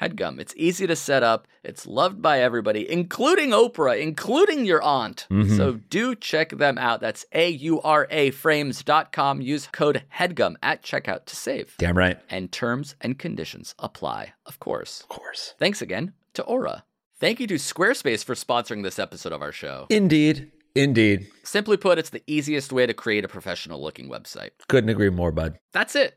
[0.00, 0.40] HEADGUM.
[0.40, 1.46] It's easy to set up.
[1.62, 5.26] It's loved by everybody, including Oprah, including your aunt.
[5.30, 5.56] Mm-hmm.
[5.56, 7.00] So do check them out.
[7.00, 9.40] That's A U R A frames.com.
[9.40, 11.74] Use code HEADGUM at checkout to save.
[11.78, 12.18] Damn right.
[12.30, 15.02] And terms and conditions apply, of course.
[15.02, 15.54] Of course.
[15.58, 16.84] Thanks again to Aura.
[17.18, 19.86] Thank you to Squarespace for sponsoring this episode of our show.
[19.90, 20.50] Indeed.
[20.74, 21.26] Indeed.
[21.42, 24.50] Simply put, it's the easiest way to create a professional looking website.
[24.68, 25.58] Couldn't agree more, bud.
[25.72, 26.16] That's it.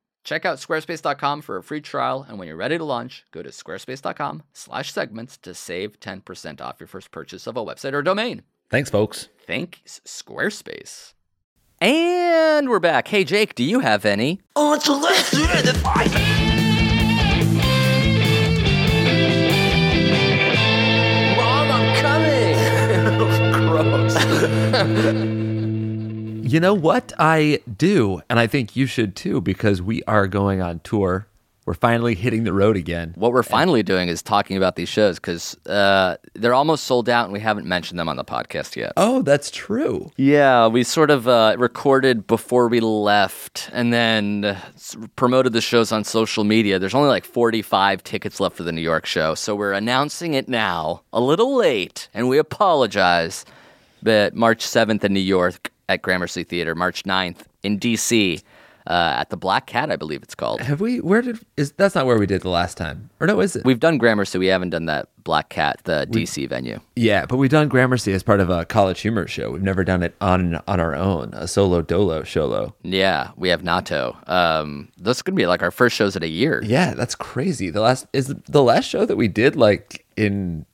[0.23, 2.25] check out squarespace.com for a free trial.
[2.27, 6.79] And when you're ready to launch, go to squarespace.com slash segments to save 10% off
[6.79, 8.43] your first purchase of a website or domain.
[8.69, 9.27] Thanks, folks.
[9.45, 11.13] Thanks, Squarespace.
[11.81, 13.07] And we're back.
[13.07, 14.39] Hey, Jake, do you have any?
[14.55, 15.33] Oh, it's a list.
[21.37, 22.55] Mom, I'm coming.
[23.69, 25.37] Gross.
[26.51, 30.61] You know what I do, and I think you should too, because we are going
[30.61, 31.25] on tour.
[31.65, 33.13] We're finally hitting the road again.
[33.15, 37.23] What we're finally doing is talking about these shows because uh, they're almost sold out
[37.23, 38.91] and we haven't mentioned them on the podcast yet.
[38.97, 40.11] Oh, that's true.
[40.17, 44.59] Yeah, we sort of uh, recorded before we left and then uh,
[45.15, 46.79] promoted the shows on social media.
[46.79, 49.35] There's only like 45 tickets left for the New York show.
[49.35, 53.45] So we're announcing it now, a little late, and we apologize.
[54.03, 58.41] But March 7th in New York at Gramercy Theater, March 9th in DC
[58.87, 60.61] uh, at the Black Cat, I believe it's called.
[60.61, 60.99] Have we?
[60.99, 61.39] Where did?
[61.57, 63.09] Is that's not where we did the last time?
[63.19, 63.39] Or no?
[63.39, 63.63] Is it?
[63.63, 66.79] We've done Gramercy, we haven't done that Black Cat, the DC venue.
[66.95, 69.51] yeah, but we've done Gramercy as part of a college humor show.
[69.51, 72.73] We've never done it on on our own, a solo dolo solo.
[72.81, 74.17] Yeah, we have Nato.
[74.27, 76.61] Um, this is gonna be like our first shows in a year.
[76.65, 77.69] Yeah, that's crazy.
[77.69, 80.65] The last is the last show that we did like in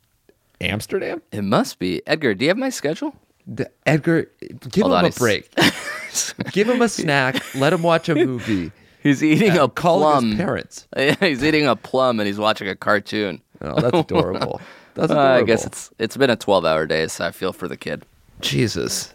[0.61, 1.21] Amsterdam.
[1.31, 2.33] It must be Edgar.
[2.33, 3.13] Do you have my schedule?
[3.47, 4.29] The, Edgar,
[4.71, 5.49] give Hold him a he's- break.
[6.51, 7.41] give him a snack.
[7.55, 8.71] Let him watch a movie.
[9.01, 10.31] He's eating a plum.
[10.31, 10.87] his parents.
[11.21, 13.41] he's eating a plum and he's watching a cartoon.
[13.61, 14.59] Oh, that's adorable.
[14.95, 15.43] That's Uh, adorable.
[15.43, 18.03] I guess it's it's been a 12-hour day, so I feel for the kid.
[18.41, 19.13] Jesus.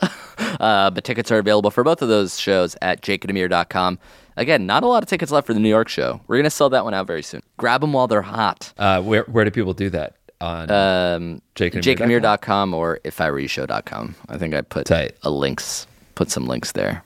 [0.58, 3.98] Uh, but tickets are available for both of those shows at jakeandamir.com.
[4.36, 6.20] Again, not a lot of tickets left for the New York show.
[6.26, 7.42] We're gonna sell that one out very soon.
[7.58, 8.72] Grab them while they're hot.
[8.78, 10.16] Uh, where where do people do that?
[10.42, 14.14] On Um, jakeandamir.com or ifiwereshow.com.
[14.28, 15.16] I think I put Tight.
[15.22, 17.04] a links, put some links there.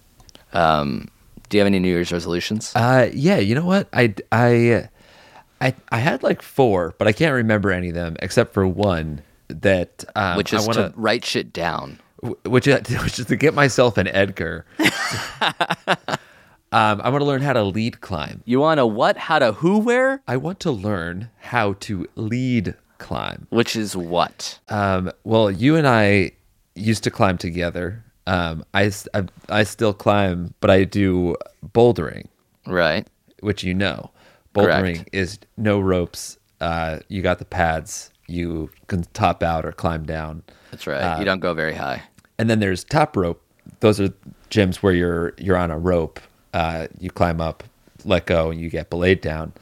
[0.54, 1.08] Um,
[1.48, 2.72] do you have any New Year's resolutions?
[2.74, 3.88] Uh, yeah, you know what?
[3.92, 4.88] I, I,
[5.60, 9.22] I, I had like four, but I can't remember any of them except for one
[9.48, 12.00] that um, Which is I want to write shit down.
[12.46, 14.64] which is, which is to get myself an Edgar.
[14.78, 14.88] um,
[16.72, 18.42] I want to learn how to lead climb.
[18.44, 19.16] You want to what?
[19.16, 20.22] How to who where?
[20.26, 23.46] I want to learn how to lead climb.
[23.50, 24.58] Which is what?
[24.68, 26.32] Um, well, you and I
[26.74, 28.02] used to climb together.
[28.26, 32.26] Um, I, I, I still climb, but I do bouldering.
[32.66, 33.06] Right.
[33.40, 34.10] which you know.
[34.54, 34.84] Correct.
[34.84, 36.38] Bouldering is no ropes.
[36.60, 38.10] Uh, you got the pads.
[38.26, 40.42] You can top out or climb down.
[40.70, 41.00] That's right.
[41.00, 42.02] Uh, you don't go very high.
[42.38, 43.40] And then there's top rope.
[43.80, 44.08] Those are
[44.50, 46.20] gyms where you're you're on a rope.
[46.54, 47.62] Uh, you climb up,
[48.04, 49.52] let go, and you get belayed down.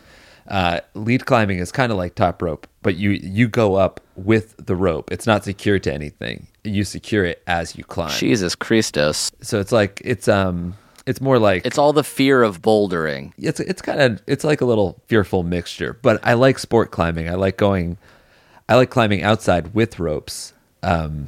[0.48, 4.54] Uh, lead climbing is kind of like top rope, but you you go up with
[4.64, 5.11] the rope.
[5.11, 6.46] It's not secured to anything.
[6.64, 8.11] You secure it as you climb.
[8.11, 9.33] Jesus Christos.
[9.40, 10.76] So it's like it's um
[11.07, 13.33] it's more like It's all the fear of bouldering.
[13.38, 17.28] it's it's kind of it's like a little fearful mixture but i like sport climbing
[17.28, 17.98] i like going
[18.70, 21.26] i like climbing outside with ropes um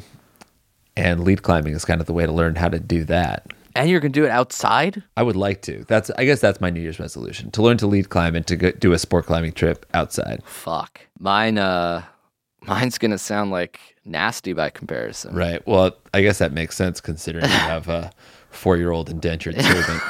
[0.97, 3.89] and lead climbing is kind of the way to learn how to do that And
[3.91, 5.03] you're going to do it outside?
[5.17, 7.87] i would like to that's i guess that's my new year's resolution to learn to
[7.87, 11.01] lead climb and to go, do a sport climbing trip outside Fuck.
[11.19, 12.03] Mine uh
[12.63, 15.35] mine's going to sound like nasty by comparison.
[15.35, 18.11] right well i guess that makes sense considering you have a
[18.51, 20.03] four-year-old indentured servant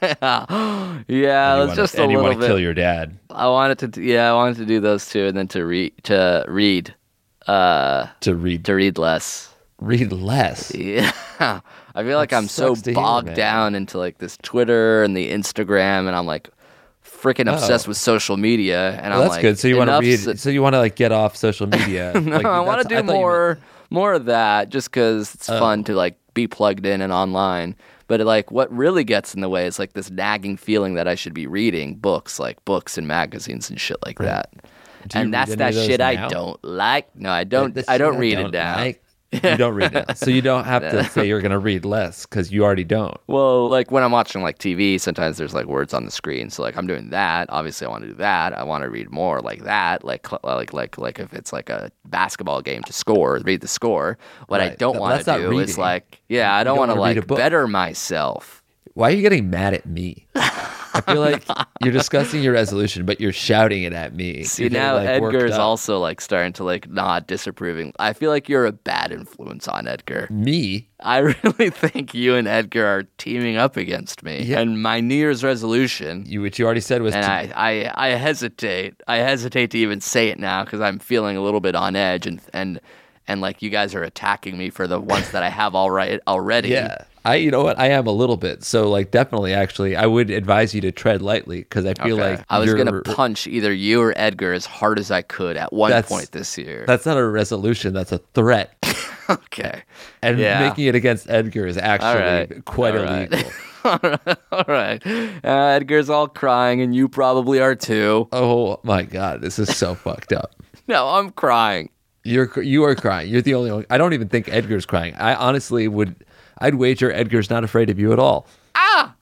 [0.00, 0.14] Yeah,
[1.00, 2.46] and you that's wanna- just a and you want to bit.
[2.46, 5.36] kill your dad I wanted to do, yeah, I wanted to do those two and
[5.36, 6.94] then to read to read
[7.46, 9.52] uh to read to read less.
[9.80, 11.10] read less Yeah.
[11.94, 15.16] I feel like That I'm so to hear, bogged down into like this Twitter and
[15.16, 16.48] the Instagram and I'm like
[17.04, 19.16] freaking obsessed with social media and Oh.
[19.16, 19.58] Well, I'm that's like good.
[19.58, 20.38] So you want to read?
[20.40, 22.12] So you want to like get off social media?
[22.14, 23.58] No, Like, I want to do thought you meant- more
[23.90, 25.58] more of that just cuz it's Oh.
[25.58, 27.74] fun to like be plugged in and online.
[28.06, 31.14] But like what really gets in the way is like this nagging feeling that I
[31.16, 34.50] should be reading books like books and magazines and shit like that.
[35.08, 37.08] Do and that's that shit I don't like.
[37.16, 38.76] No, I don't I don't read it don't down.
[38.78, 39.02] like.
[39.32, 42.26] You don't read now, so you don't have to say you're going to read less
[42.26, 43.16] because you already don't.
[43.28, 46.50] Well, like when I'm watching like TV, sometimes there's like words on the screen.
[46.50, 47.48] So like I'm doing that.
[47.48, 48.58] Obviously, I want to do that.
[48.58, 50.04] I want to read more like that.
[50.04, 54.18] Like like like like if it's like a basketball game to score, read the score.
[54.48, 55.76] What I don't want to do is reading.
[55.76, 58.62] like yeah, I don't, don't want to wanna read a like better myself.
[58.94, 60.26] Why are you getting mad at me?
[61.06, 61.44] Feel like
[61.82, 64.44] you're discussing your resolution, but you're shouting it at me.
[64.44, 67.92] See You're now like, Edgar is also like starting to like nod disapproving.
[67.98, 70.28] I feel like you're a bad influence on Edgar.
[70.30, 70.88] me.
[71.02, 74.42] I really think you and Edgar are teaming up against me.
[74.42, 74.60] Yeah.
[74.60, 78.08] And my New Year's resolution You, which you already said was and to, I, I,
[78.08, 79.00] I hesitate.
[79.08, 82.26] I hesitate to even say it now because I'm feeling a little bit on edge,
[82.26, 82.80] and and
[83.28, 86.20] and like you guys are attacking me for the ones that I have all right
[86.26, 86.70] already.
[86.70, 87.04] Yeah.
[87.24, 87.78] I you know what?
[87.78, 88.64] I am a little bit.
[88.64, 92.36] So like definitely actually I would advise you to tread lightly cuz I feel Okay.
[92.36, 95.72] like I was gonna punch either you or Edgar as hard as I could at
[95.72, 96.84] one point this year.
[96.86, 98.72] That's not a resolution, that's a threat.
[99.30, 99.82] okay.
[100.22, 100.60] And Yeah.
[100.60, 102.64] making it against Edgar is actually right.
[102.64, 103.30] quite All right.
[103.30, 103.52] illegal.
[104.52, 105.00] all right.
[105.06, 108.28] Uh, Edgar's all crying, and you probably are too.
[108.32, 110.52] Oh my god, this is so fucked up.
[110.88, 111.88] No, I'm crying.
[112.22, 113.30] You're you are crying.
[113.30, 113.86] You're the only one.
[113.90, 115.14] I don't even think Edgar's crying.
[115.14, 116.14] I honestly would
[116.58, 118.46] I'd wager Edgar's not afraid of you at all.
[118.74, 119.14] Ah!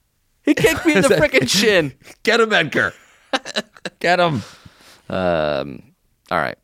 [0.43, 1.93] He kicked me in the freaking shin.
[2.23, 2.93] Get him, Edgar.
[3.99, 4.41] Get him.
[5.09, 5.83] Um.
[6.31, 6.57] All right.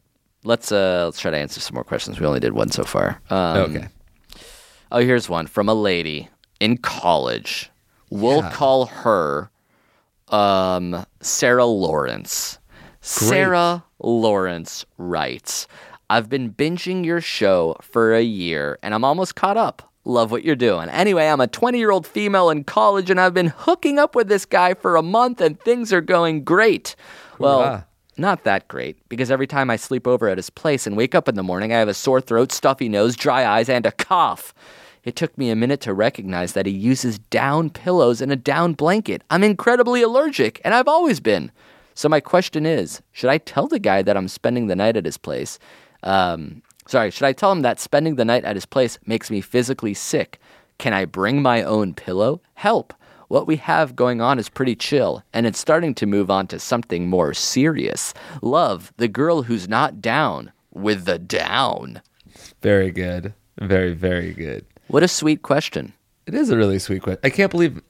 [0.44, 2.20] Let's uh let's try to answer some more questions.
[2.20, 3.22] We only did one so far.
[3.30, 3.88] Um, Okay.
[4.92, 7.72] Oh, here's one from a lady in college.
[8.12, 8.52] We'll Yeah.
[8.52, 9.50] call her
[10.30, 12.60] um, Sarah Lawrence.
[13.02, 15.68] Sarah Lawrence writes,
[16.10, 19.92] I've been binging your show for a year and I'm almost caught up.
[20.04, 20.88] Love what you're doing.
[20.90, 24.28] Anyway, I'm a 20 year old female in college and I've been hooking up with
[24.28, 26.96] this guy for a month and things are going great.
[27.40, 27.88] Well, Hoorah.
[28.18, 31.28] not that great, because every time I sleep over at his place and wake up
[31.28, 34.54] in the morning, I have a sore throat, stuffy nose, dry eyes, and a cough.
[35.04, 38.74] It took me a minute to recognize that he uses down pillows and a down
[38.74, 39.24] blanket.
[39.30, 41.52] I'm incredibly allergic, and I've always been.
[41.94, 45.06] So my question is, should I tell the guy that I'm spending the night at
[45.06, 45.60] his place?
[46.06, 49.42] Um, sorry, should I tell him that spending the night at his place makes me
[49.42, 50.40] physically sick?
[50.78, 52.42] Can I bring my own pillow?
[52.54, 52.94] Help!
[53.28, 56.60] What we have going on is pretty chill, and it's starting to move on to
[56.60, 58.14] something more serious.
[58.42, 62.02] Love, the girl who's not down with the down.
[62.62, 63.34] Very good.
[63.58, 64.66] Very, very good.
[64.88, 65.94] What a sweet question.
[66.28, 67.22] It is a really sweet question.
[67.24, 67.82] I can't believe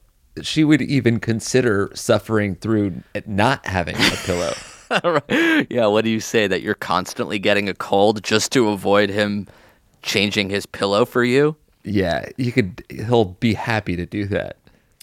[0.41, 4.54] she would even consider suffering through not having a pillow.
[5.69, 9.48] yeah, what do you say that you're constantly getting a cold just to avoid him
[10.02, 11.56] changing his pillow for you?
[11.86, 12.84] yeah, you could.
[12.89, 14.58] He'll be happy to do that.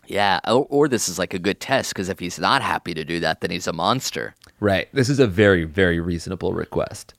[0.06, 3.04] Yeah, or, or this is like a good test because if he's not happy to
[3.04, 4.34] do that, then he's a monster.
[4.60, 4.88] Right.
[4.92, 7.14] This is a very, very reasonable request.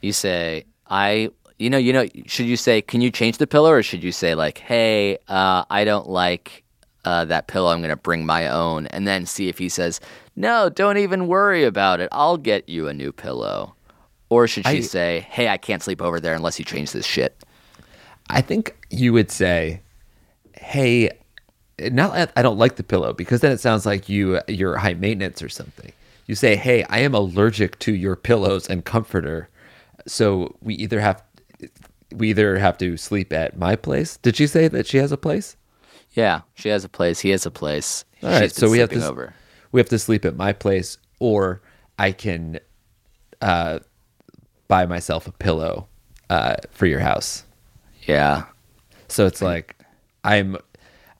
[0.00, 3.70] You say, I, you know, you know, should you say, can you change the pillow,
[3.70, 6.61] or should you say like, hey, uh, I don't like
[7.04, 7.72] uh, that pillow.
[7.72, 10.00] I'm going to bring my own, and then see if he says,
[10.36, 12.08] no, don't even worry about it.
[12.12, 13.74] I'll get you a new pillow.
[14.28, 17.04] Or should she I- say, hey, I can't sleep over there unless you change this
[17.06, 17.36] shit?
[18.30, 19.82] I think you would say,
[20.54, 21.10] "Hey,
[21.78, 24.94] not that I don't like the pillow," because then it sounds like you you're high
[24.94, 25.92] maintenance or something.
[26.26, 29.50] You say, "Hey, I am allergic to your pillows and comforter,
[30.06, 31.22] so we either have
[32.14, 35.18] we either have to sleep at my place." Did she say that she has a
[35.18, 35.56] place?
[36.14, 37.20] Yeah, she has a place.
[37.20, 38.04] He has a place.
[38.22, 39.34] All right, She's been so we have to over.
[39.72, 41.60] we have to sleep at my place, or
[41.98, 42.60] I can
[43.40, 43.78] uh,
[44.68, 45.88] buy myself a pillow
[46.30, 47.44] uh, for your house.
[48.06, 48.44] Yeah,
[49.08, 49.76] So it's like
[50.24, 50.56] I'm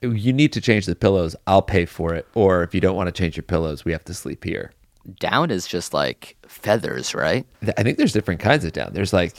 [0.02, 2.26] you need to change the pillows, I'll pay for it.
[2.34, 4.72] Or if you don't want to change your pillows, we have to sleep here.
[5.20, 7.46] down is just like feathers, right?
[7.78, 8.90] I think there's different kinds of down.
[8.94, 9.36] There's like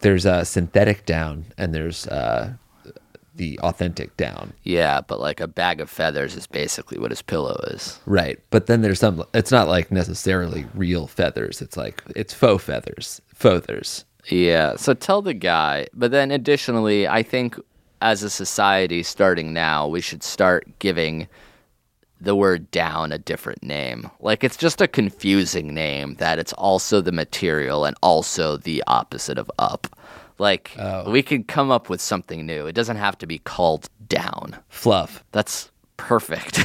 [0.00, 2.52] there's a synthetic down and there's uh
[3.36, 4.52] the authentic down.
[4.62, 8.00] Yeah, but like a bag of feathers is basically what his pillow is.
[8.06, 8.38] Right.
[8.50, 11.62] But then there's some it's not like necessarily real feathers.
[11.62, 13.20] It's like it's faux feathers.
[13.34, 14.04] Feathers.
[14.28, 14.76] Yeah.
[14.76, 15.86] So tell the guy.
[15.94, 17.58] But then additionally, I think
[18.02, 21.28] as a society starting now, we should start giving
[22.20, 24.10] the word down a different name.
[24.20, 29.38] Like it's just a confusing name that it's also the material and also the opposite
[29.38, 29.86] of up.
[30.38, 32.66] Like we can come up with something new.
[32.66, 34.56] It doesn't have to be called down.
[34.68, 35.24] Fluff.
[35.32, 36.62] That's perfect.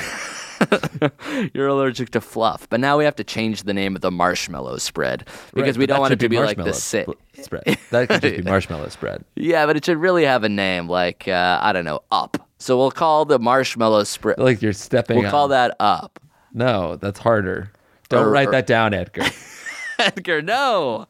[1.53, 4.78] You're allergic to fluff, but now we have to change the name of the marshmallow
[4.78, 7.09] spread because Right, we don't want it to be like marshmallow the sit.
[7.41, 7.63] spread.
[7.89, 9.24] That could just be marshmallow spread.
[9.36, 12.47] Yeah, but it should really have a name like uh, I don't know, up.
[12.59, 14.38] So we'll call the marshmallow spread.
[14.38, 16.19] Like you're stepping We'll call that up.
[16.53, 17.72] No, that's harder.
[18.09, 19.24] Don't Or- write or- that down, Edgar.
[20.02, 21.08] Edgar, no.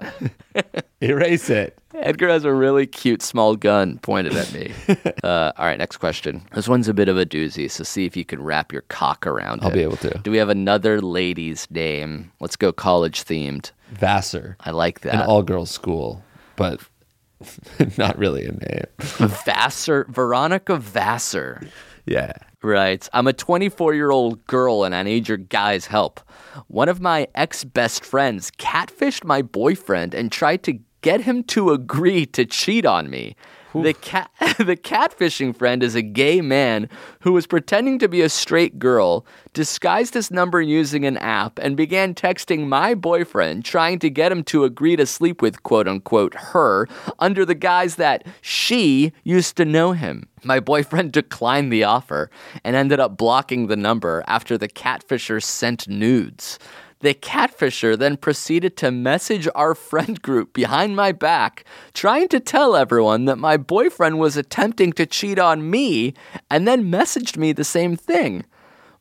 [1.02, 1.78] Erase it.
[1.94, 4.74] Edgar has a really cute small gun pointed at me.
[5.24, 6.42] Uh, all right, next question.
[6.56, 9.28] This one's a bit of a doozy, so see if you can wrap your cock
[9.28, 9.74] around I'll it.
[9.76, 10.18] be able to.
[10.18, 12.32] Do we have another lady's name?
[12.40, 13.72] Let's go college themed.
[13.92, 14.58] Vassar.
[14.62, 15.14] I like that.
[15.14, 16.24] An all girls school,
[16.56, 16.82] but
[17.98, 18.86] not really a name.
[19.46, 21.62] Vassar, Veronica Vassar.
[22.06, 22.34] Yeah.
[22.64, 23.08] Right.
[23.14, 26.20] I'm a 24 year old girl and I need your guys' help.
[26.68, 31.72] One of my ex best friends catfished my boyfriend and tried to get him to
[31.72, 33.36] agree to cheat on me.
[33.74, 36.90] The cat the catfishing friend is a gay man
[37.22, 41.78] who was pretending to be a straight girl, disguised his number using an app, and
[41.78, 46.34] began texting my boyfriend trying to get him to agree to sleep with quote unquote
[46.36, 46.88] her
[47.20, 50.28] under the guise that she used to know him.
[50.44, 52.30] My boyfriend declined the offer
[52.64, 56.60] and ended up blocking the number after the catfisher sent nudes.
[57.02, 62.76] The catfisher then proceeded to message our friend group behind my back, trying to tell
[62.76, 66.14] everyone that my boyfriend was attempting to cheat on me,
[66.50, 68.46] and then messaged me the same thing.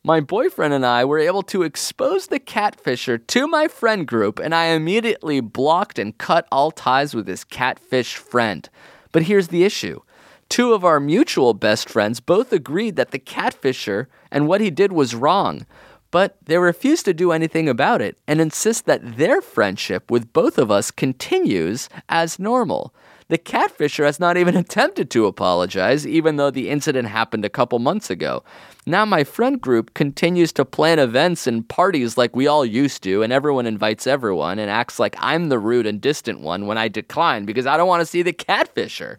[0.02, 4.54] My boyfriend and I were able to expose the catfisher to my friend group, and
[4.54, 8.66] I immediately blocked and cut all ties with this catfish friend.
[9.12, 10.00] But here's the issue
[10.48, 14.90] two of our mutual best friends both agreed that the catfisher and what he did
[14.90, 15.66] was wrong,
[16.10, 20.58] but they refuse to do anything about it and insist that their friendship with both
[20.58, 22.94] of us continues as normal.
[23.28, 27.78] The catfisher has not even attempted to apologize, even though the incident happened a couple
[27.78, 28.42] months ago.
[28.86, 33.22] Now, my friend group continues to plan events and parties like we all used to,
[33.22, 36.88] and everyone invites everyone and acts like I'm the rude and distant one when I
[36.88, 39.18] decline because I don't want to see the catfisher.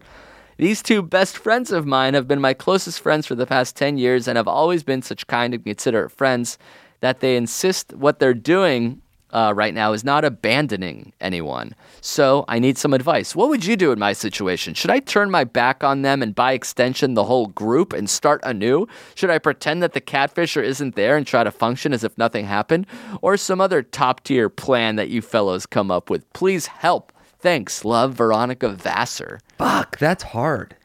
[0.62, 3.98] These two best friends of mine have been my closest friends for the past 10
[3.98, 6.60] years and have always been such kind and considerate friends
[7.00, 9.02] that they insist what they're doing
[9.32, 11.74] uh, right now is not abandoning anyone.
[12.02, 13.36] So I need some advice.
[13.36, 14.76] What would you do in my situation?
[14.76, 18.40] Should I turn my back on them and by extension the whole group and start
[18.44, 18.86] anew?
[19.16, 22.46] Should I pretend that the catfisher isn't there and try to function as if nothing
[22.46, 22.86] happened?
[23.24, 26.32] Or some other top tier plan that you fellows come up with?
[26.34, 27.12] Please help.
[27.42, 29.40] Thanks, love, Veronica Vassar.
[29.58, 30.76] Fuck, that's hard.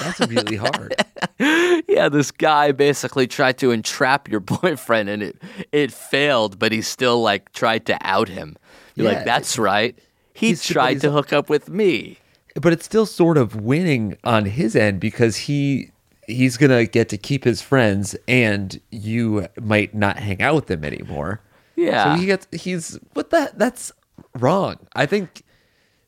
[0.00, 0.94] That's really hard.
[1.38, 5.36] Yeah, this guy basically tried to entrap your boyfriend and it
[5.72, 8.56] it failed, but he still like tried to out him.
[8.94, 9.16] You're Yeah.
[9.18, 9.98] like, that's right.
[10.32, 12.18] He tried to hook up with me.
[12.60, 15.90] but it's still sort of winning on his end because he
[16.26, 20.82] he's gonna get to keep his friends and you might not hang out with them
[20.84, 21.40] anymore
[21.76, 22.14] Yeah.
[22.14, 23.92] so he gets he's what that that's
[24.38, 25.42] wrong i think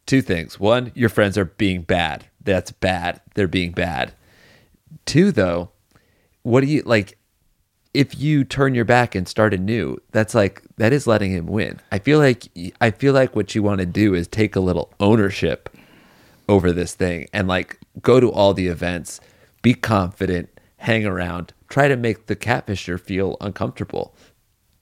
[0.08, 0.58] two things.
[0.58, 2.26] One your friends are being bad.
[2.42, 3.20] That's bad.
[3.34, 4.12] They're being bad.
[5.06, 5.70] Two though
[6.42, 7.18] what do you like
[7.94, 11.80] if you turn your back and start anew that's like that is letting him win.
[11.92, 12.48] I feel like
[12.80, 15.68] i feel like what you want to do is take a little ownership
[16.48, 19.20] over this thing and like go to all the events,
[19.62, 20.48] be confident,
[20.78, 24.14] hang around, try to make the catfisher feel uncomfortable.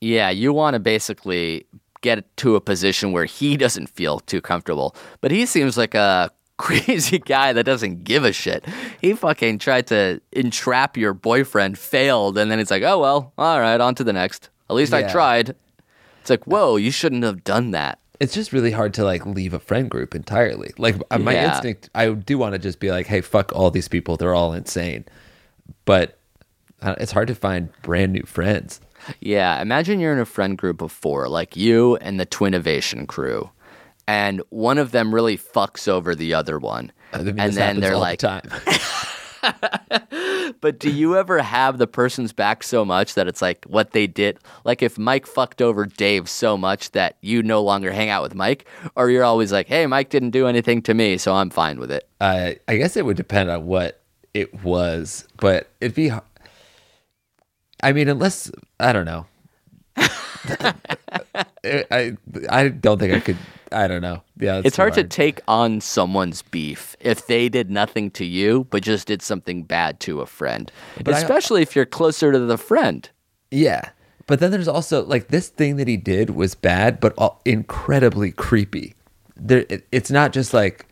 [0.01, 1.66] Yeah, you want to basically
[2.03, 4.94] get to a position where he doesn't feel too comfortable.
[5.20, 8.64] But he seems like a crazy guy that doesn't give a shit.
[9.01, 13.61] He fucking tried to entrap your boyfriend, failed, and then it's like, oh well, all
[13.61, 14.49] right, on to the next.
[14.70, 15.55] At least I tried.
[16.20, 18.01] It's like, whoa, you shouldn't have done that.
[18.18, 20.72] It's just really hard to like leave a friend group entirely.
[20.78, 21.49] Like uh, my Yeah.
[21.55, 24.16] instinct, I do want to just be like, hey, fuck all these people.
[24.16, 25.05] They're all insane.
[25.84, 26.18] But
[26.82, 28.80] uh, it's hard to find brand new friends.
[29.21, 33.51] Yeah, imagine you're in a friend group of four, like you and the Twinnovation crew,
[34.07, 36.93] and one of them really fucks over the other one.
[37.13, 39.03] Mean, and then they're like, the.
[40.61, 44.07] But do you ever have the person's back so much that it's like what they
[44.07, 44.39] did?
[44.65, 48.35] Like if Mike fucked over Dave so much that you no longer hang out with
[48.35, 51.79] Mike, or you're always like, hey, Mike didn't do anything to me, so I'm fine
[51.79, 52.09] with it.
[52.21, 54.01] uh, I guess it would depend on what
[54.35, 56.11] it was, but it'd be.
[57.83, 58.51] I mean, unless
[58.81, 59.27] I don't know.
[59.97, 62.16] I, I
[62.51, 63.37] I don't think I could.
[63.72, 64.22] I don't know.
[64.39, 68.66] Yeah, It's hard too to take on someone's beef if they did nothing to you,
[68.70, 70.70] but just did something bad to a friend.
[71.03, 73.09] But I- Especially if you're closer to the friend.
[73.51, 73.91] Yeah,
[74.29, 78.31] but then there's also like this thing that he did was bad, but all, incredibly
[78.31, 78.95] creepy.
[79.37, 80.87] There, it, it's not just like,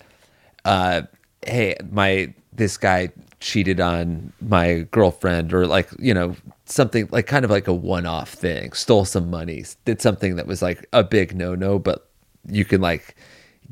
[0.64, 1.02] uh,
[1.46, 6.34] hey, my this guy cheated on my girlfriend, or like you know
[6.66, 10.62] something like kind of like a one-off thing, stole some money, did something that was
[10.62, 12.08] like a big no-no, but
[12.48, 13.14] you can like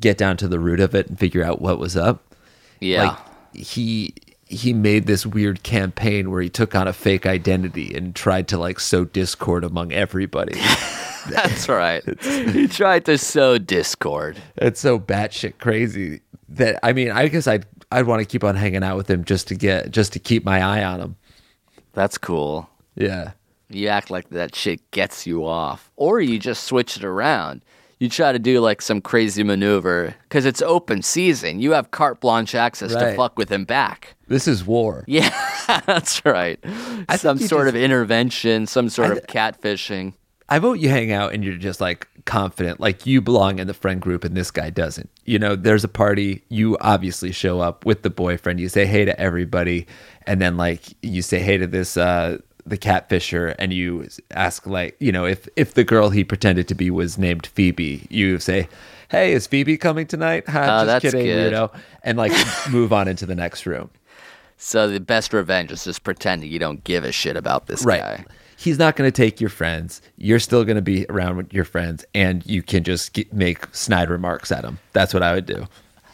[0.01, 2.23] get down to the root of it and figure out what was up
[2.81, 3.09] Yeah.
[3.09, 3.19] like
[3.57, 4.15] he
[4.47, 8.59] he made this weird campaign where he took on a fake identity and tried to
[8.59, 10.59] like sow discord among everybody
[11.31, 12.03] That's right.
[12.23, 14.37] he tried to sow discord.
[14.57, 18.57] It's so batshit crazy that I mean, I guess I'd I'd want to keep on
[18.57, 21.17] hanging out with him just to get just to keep my eye on him.
[21.93, 22.69] That's cool.
[22.95, 23.33] Yeah.
[23.69, 25.91] You act like that shit gets you off.
[25.97, 27.63] Or you just switch it around.
[27.99, 31.61] You try to do like some crazy maneuver because it's open season.
[31.61, 34.17] You have carte blanche access to fuck with him back.
[34.27, 35.05] This is war.
[35.07, 35.31] Yeah,
[35.87, 36.59] that's right.
[37.09, 40.15] I some sort just- of intervention, some sort of catfishing.
[40.53, 43.75] I vote you hang out and you're just like confident, like you belong in the
[43.75, 45.09] friend group and this guy doesn't.
[45.25, 49.05] You know, there's a party, you obviously show up with the boyfriend, you say hey
[49.05, 49.87] to everybody,
[50.27, 54.95] and then like you say hey to this uh the catfisher and you ask like,
[55.01, 58.69] you know, if if the girl he pretended to be was named Phoebe, you say,
[59.09, 60.49] Hey, is Phoebe coming tonight?
[60.49, 61.53] Huh, Oh, just that's kidding, good.
[61.53, 61.75] weirdo.
[62.05, 62.33] And like
[62.71, 63.91] move on into the next room.
[64.59, 68.01] So the best revenge is just pretending you don't give a shit about this right
[68.01, 68.25] guy.
[68.63, 71.65] He's not going to take your friends you're still going to be around with your
[71.65, 75.47] friends and you can just get, make snide remarks at him that's what i would
[75.47, 75.67] do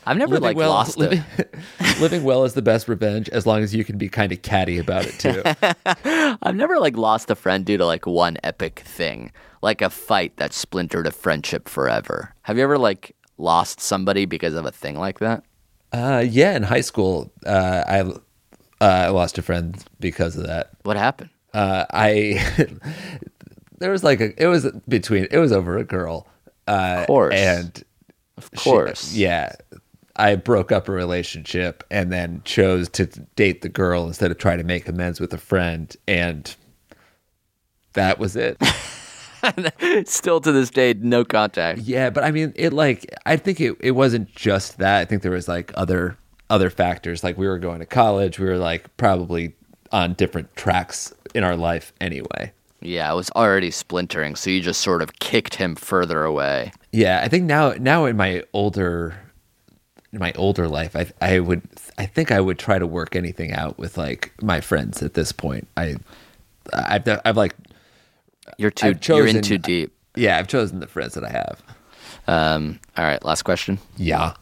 [0.07, 1.23] I've never like well, lost living,
[2.01, 4.79] living well is the best revenge as long as you can be kind of catty
[4.79, 5.43] about it too
[6.43, 10.39] I've never like lost a friend due to like one epic thing, like a fight
[10.39, 12.35] that splintered a friendship forever.
[12.43, 15.45] Have you ever like lost somebody because of a thing like that?
[15.93, 18.15] uh, yeah in high school uh, I, uh,
[18.81, 21.31] I lost a friend because of that What happened?
[21.59, 22.45] Uh, I
[23.79, 26.27] there was like a it was between it was over a girl
[26.67, 27.35] uh, Of course.
[27.35, 27.85] and
[28.37, 29.15] Of she- course.
[29.15, 29.53] yeah.
[30.21, 33.07] I broke up a relationship and then chose to
[33.37, 35.95] date the girl instead of trying to make amends with a friend.
[36.09, 36.55] And
[37.93, 38.59] that was it.
[40.09, 41.81] Still to this day, no contact.
[41.83, 42.11] yeah.
[42.11, 44.99] But I mean, it like, I think it, it wasn't just that.
[44.99, 46.17] I think there was like other,
[46.51, 47.23] other factors.
[47.23, 48.41] Like we were going to college.
[48.41, 49.55] We were like probably
[49.93, 52.53] on different tracks in our life anyway.
[52.81, 56.73] Yeah, it was already splintering, so you just sort of kicked him further away.
[56.93, 59.19] Yeah, I think now now in my older
[60.13, 61.63] in my older life, I I would
[61.99, 65.33] I think I would try to work anything out with like my friends at this
[65.33, 65.67] point.
[65.77, 65.97] I
[66.73, 67.57] I've I've like
[68.59, 69.93] You're too I've you're in too deep.
[70.15, 71.63] yeah, I've chosen the friends that I have.
[72.29, 73.79] Um, all right, last question.
[73.97, 74.35] Yeah.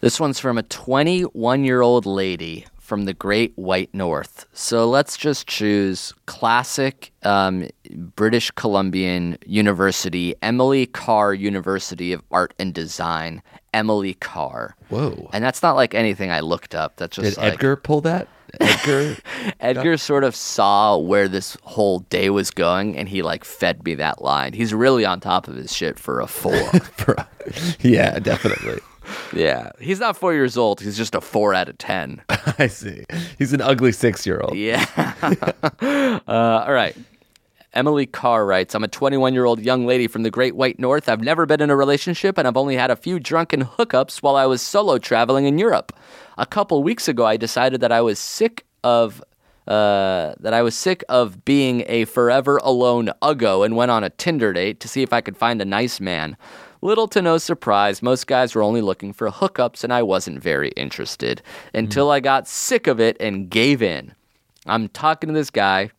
[0.00, 4.46] This one's from a 21 year old lady from the Great White North.
[4.52, 12.72] So let's just choose classic um, British Columbian University, Emily Carr University of Art and
[12.72, 13.42] Design,
[13.74, 14.76] Emily Carr.
[14.88, 15.28] Whoa.
[15.32, 16.96] And that's not like anything I looked up.
[16.96, 18.28] That's just Did like Edgar pull that?
[18.60, 19.16] Edgar
[19.60, 23.94] Edgar sort of saw where this whole day was going and he like fed me
[23.96, 24.52] that line.
[24.52, 26.54] He's really on top of his shit for a four.
[27.78, 28.80] Yeah, definitely.
[29.32, 29.70] Yeah.
[29.80, 30.80] He's not four years old.
[30.80, 32.22] He's just a four out of 10.
[32.58, 33.04] I see.
[33.38, 34.56] He's an ugly 6-year-old.
[34.56, 34.84] Yeah.
[36.26, 36.96] uh, all right.
[37.76, 41.08] Emily Carr writes I'm a 21 year old young lady from the Great White North.
[41.10, 44.34] I've never been in a relationship and I've only had a few drunken hookups while
[44.34, 45.92] I was solo traveling in Europe.
[46.38, 49.22] A couple weeks ago, I decided that I was sick of.
[49.68, 54.10] Uh, that I was sick of being a forever alone uggo and went on a
[54.10, 56.36] Tinder date to see if I could find a nice man.
[56.86, 60.68] Little to no surprise, most guys were only looking for hookups, and I wasn't very
[60.76, 61.42] interested
[61.74, 64.14] until I got sick of it and gave in.
[64.66, 65.90] I'm talking to this guy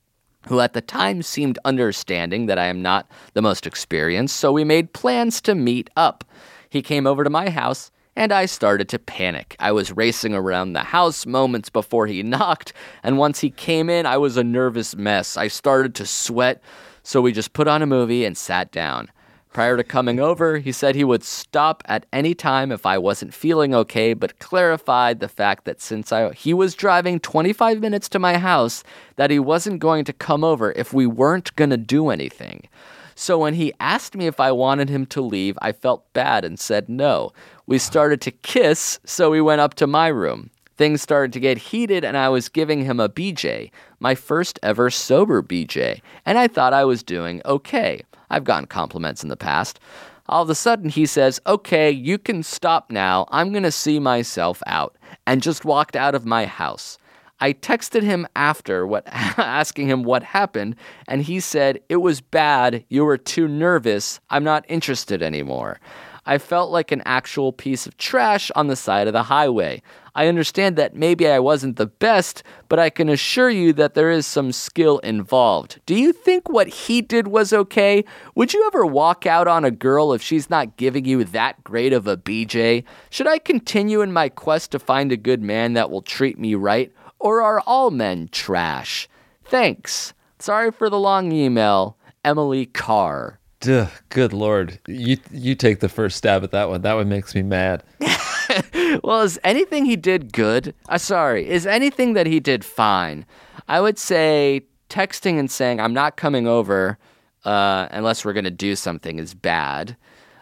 [0.48, 4.64] who at the time seemed understanding that I am not the most experienced, so we
[4.64, 6.24] made plans to meet up.
[6.70, 9.58] He came over to my house, and I started to panic.
[9.60, 12.72] I was racing around the house moments before he knocked,
[13.04, 15.36] and once he came in, I was a nervous mess.
[15.36, 16.62] I started to sweat,
[17.04, 19.10] so we just put on a movie and sat down.
[19.58, 23.34] Prior to coming over, he said he would stop at any time if I wasn't
[23.34, 28.20] feeling okay, but clarified the fact that since I, he was driving 25 minutes to
[28.20, 28.84] my house,
[29.16, 32.70] that he wasn't going to come over if we weren't going to do anything.
[33.16, 36.60] So when he asked me if I wanted him to leave, I felt bad and
[36.60, 37.34] said no.
[37.66, 40.52] We started to kiss, so we went up to my room.
[40.76, 44.92] Things started to get heated, and I was giving him a BJ, my first ever
[44.92, 48.04] sober BJ, and I thought I was doing okay.
[48.30, 49.80] I've gotten compliments in the past.
[50.28, 53.28] All of a sudden, he says, Okay, you can stop now.
[53.32, 56.98] I'm going to see myself out, and just walked out of my house.
[57.40, 60.76] I texted him after what asking him what happened
[61.08, 65.80] and he said it was bad you were too nervous I'm not interested anymore.
[66.26, 69.82] I felt like an actual piece of trash on the side of the highway.
[70.18, 74.10] I understand that maybe I wasn't the best, but I can assure you that there
[74.10, 75.80] is some skill involved.
[75.86, 78.04] Do you think what he did was okay?
[78.34, 81.94] Would you ever walk out on a girl if she's not giving you that great
[81.94, 82.84] of a BJ?
[83.12, 86.56] Should I continue in my quest to find a good man that will treat me
[86.56, 86.92] right?
[87.20, 89.08] Or are all men trash?
[89.46, 90.16] Thanks.
[90.40, 91.96] Sorry for the long email.
[92.26, 93.40] Emily Carr.
[93.60, 94.80] Duh, good lord.
[94.88, 96.82] You you take the first stab at that one.
[96.82, 97.84] That one makes me mad.
[99.04, 100.74] Well, is anything he did good?
[100.90, 103.26] Uh, sorry, is anything that he did fine?
[103.68, 106.98] I would say texting and saying, I'm not coming over
[107.46, 109.96] uh, unless we're going to do something is bad.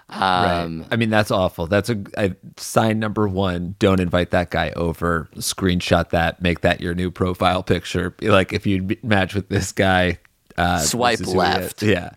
[0.10, 0.88] Um, right.
[0.92, 1.66] I mean, that's awful.
[1.68, 3.76] That's a sign number one.
[3.80, 5.28] Don't invite that guy over.
[5.36, 6.42] Screenshot that.
[6.42, 8.12] Make that your new profile picture.
[8.12, 10.20] Be Like if you match with this guy,
[10.58, 11.82] uh, Swipe is who he left.
[11.84, 12.12] Yeah.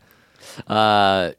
[0.67, 1.33] uh,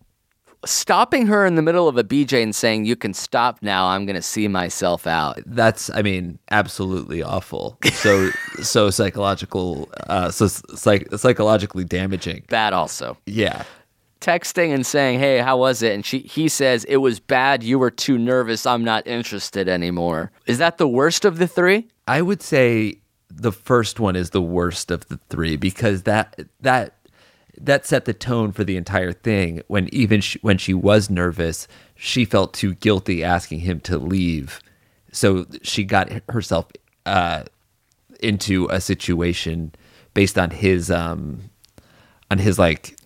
[0.66, 4.06] stopping her in the middle of a BJ and saying, You can stop now, I'm
[4.06, 5.40] going to see myself out.
[5.46, 7.78] That's, I mean, absolutely awful.
[7.94, 8.30] So,
[8.62, 12.44] so psychological, uh, so psych- psychologically damaging.
[12.50, 13.18] Bad also.
[13.26, 13.64] Yeah.
[14.22, 15.94] Texting and saying, Hey, how was it?
[15.94, 17.64] And she, he says, It was bad.
[17.64, 18.66] You were too nervous.
[18.66, 20.32] I'm not interested anymore.
[20.46, 21.88] Is that the worst of the three?
[22.08, 23.00] I would say
[23.30, 26.96] the first one is the worst of the three because that that
[27.60, 29.62] that set the tone for the entire thing.
[29.68, 34.62] When even she, when she was nervous, she felt too guilty asking him to leave,
[35.12, 36.68] so she got herself
[37.06, 37.44] uh,
[38.22, 39.74] into a situation
[40.14, 41.50] based on his um,
[42.32, 42.98] on his like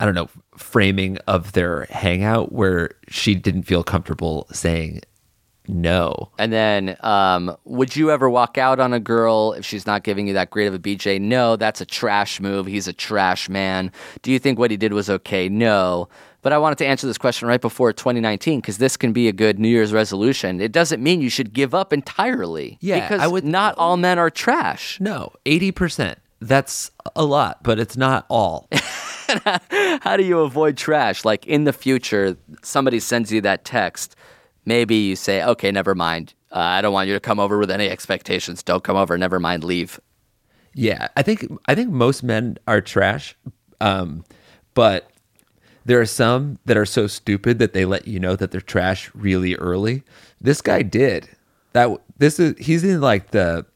[0.00, 5.02] I don't know framing of their hangout where she didn't feel comfortable saying
[5.68, 6.30] no.
[6.38, 10.26] And then, um, would you ever walk out on a girl if she's not giving
[10.26, 11.20] you that great of a BJ?
[11.20, 12.66] No, that's a trash move.
[12.66, 13.92] He's a trash man.
[14.22, 15.48] Do you think what he did was okay?
[15.48, 16.08] No.
[16.40, 19.32] But I wanted to answer this question right before 2019 because this can be a
[19.32, 20.60] good New Year's resolution.
[20.60, 22.78] It doesn't mean you should give up entirely.
[22.80, 24.98] Yeah, because I would- not all men are trash.
[25.00, 26.14] No, 80%.
[26.40, 28.68] That's a lot, but it's not all.
[30.00, 31.24] How do you avoid trash?
[31.24, 34.14] Like in the future, somebody sends you that text.
[34.64, 36.34] Maybe you say, okay, never mind.
[36.52, 38.62] Uh, I don't want you to come over with any expectations.
[38.62, 39.16] Don't come over.
[39.18, 39.64] Never mind.
[39.64, 40.00] Leave.
[40.74, 43.36] yeah, I think I think most men are trash.
[43.80, 44.24] Um,
[44.74, 45.10] but
[45.84, 49.10] there are some that are so stupid that they let you know that they're trash
[49.14, 50.02] really early.
[50.40, 51.28] This guy did.
[51.72, 53.66] That this is he's in like the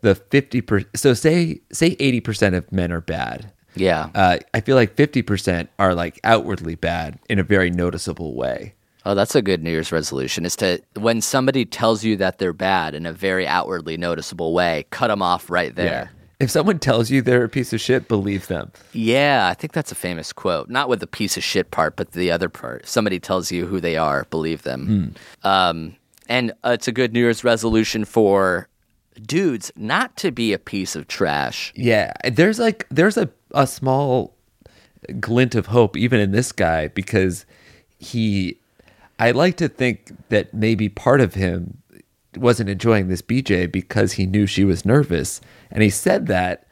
[0.00, 3.52] the 50 per, so say say 80% of men are bad.
[3.74, 4.10] Yeah.
[4.14, 8.74] Uh, I feel like 50% are like outwardly bad in a very noticeable way.
[9.08, 10.44] Oh, that's a good New Year's resolution.
[10.44, 14.84] Is to when somebody tells you that they're bad in a very outwardly noticeable way,
[14.90, 16.10] cut them off right there.
[16.40, 18.70] If someone tells you they're a piece of shit, believe them.
[18.92, 20.68] Yeah, I think that's a famous quote.
[20.68, 22.82] Not with the piece of shit part, but the other part.
[22.82, 25.14] If somebody tells you who they are, believe them.
[25.42, 25.96] Um,
[26.28, 28.68] and uh, it's a good New Year's resolution for
[29.22, 31.72] dudes not to be a piece of trash.
[31.74, 34.36] Yeah, there's like there's a a small
[35.18, 37.46] glint of hope even in this guy because
[37.98, 38.57] he
[39.18, 41.78] I like to think that maybe part of him
[42.36, 45.40] wasn't enjoying this BJ because he knew she was nervous
[45.70, 46.68] and he said that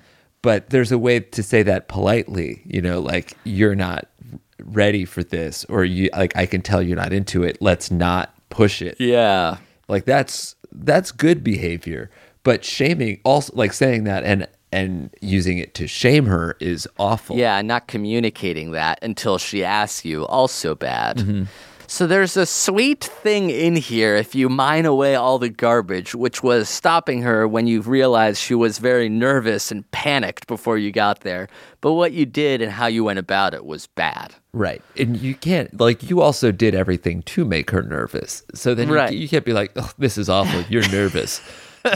[0.47, 4.07] but there's a way to say that politely, you know, like you're not
[4.61, 7.59] ready for this or you like I can tell you're not into it.
[7.61, 8.95] Let's not push it.
[9.01, 9.57] Yeah.
[9.89, 12.13] Like that's that's good behavior.
[12.45, 17.37] But shaming also like saying that and and using it to shame her is awful.
[17.37, 21.17] Yeah, not communicating that until she asks you, also bad.
[21.17, 21.45] Mm-hmm.
[21.89, 26.43] So there's a sweet thing in here if you mine away all the garbage, which
[26.43, 31.21] was stopping her when you realized she was very nervous and panicked before you got
[31.21, 31.49] there.
[31.81, 34.35] But what you did and how you went about it was bad.
[34.53, 34.83] Right.
[34.99, 38.43] And you can't like you also did everything to make her nervous.
[38.55, 39.13] So then Right.
[39.13, 40.63] you, you can't be like, oh, this is awful.
[40.69, 41.41] You're nervous.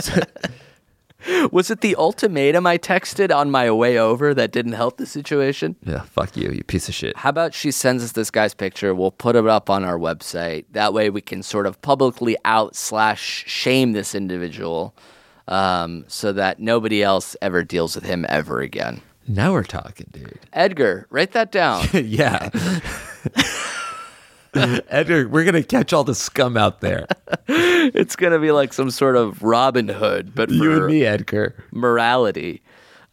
[1.51, 5.75] Was it the ultimatum I texted on my way over that didn't help the situation?
[5.83, 7.17] yeah, fuck you, you piece of shit.
[7.17, 8.93] How about she sends us this guy's picture?
[8.95, 10.65] We'll put it up on our website.
[10.71, 14.95] That way we can sort of publicly out slash shame this individual
[15.47, 19.01] um, so that nobody else ever deals with him ever again.
[19.27, 20.39] Now we're talking, dude.
[20.53, 21.87] Edgar, write that down.
[21.93, 22.49] yeah.
[24.89, 27.07] Edgar, we're gonna catch all the scum out there.
[27.47, 31.05] it's going to be like some sort of Robin Hood, but for You and me,
[31.05, 31.55] Edgar.
[31.71, 32.61] morality.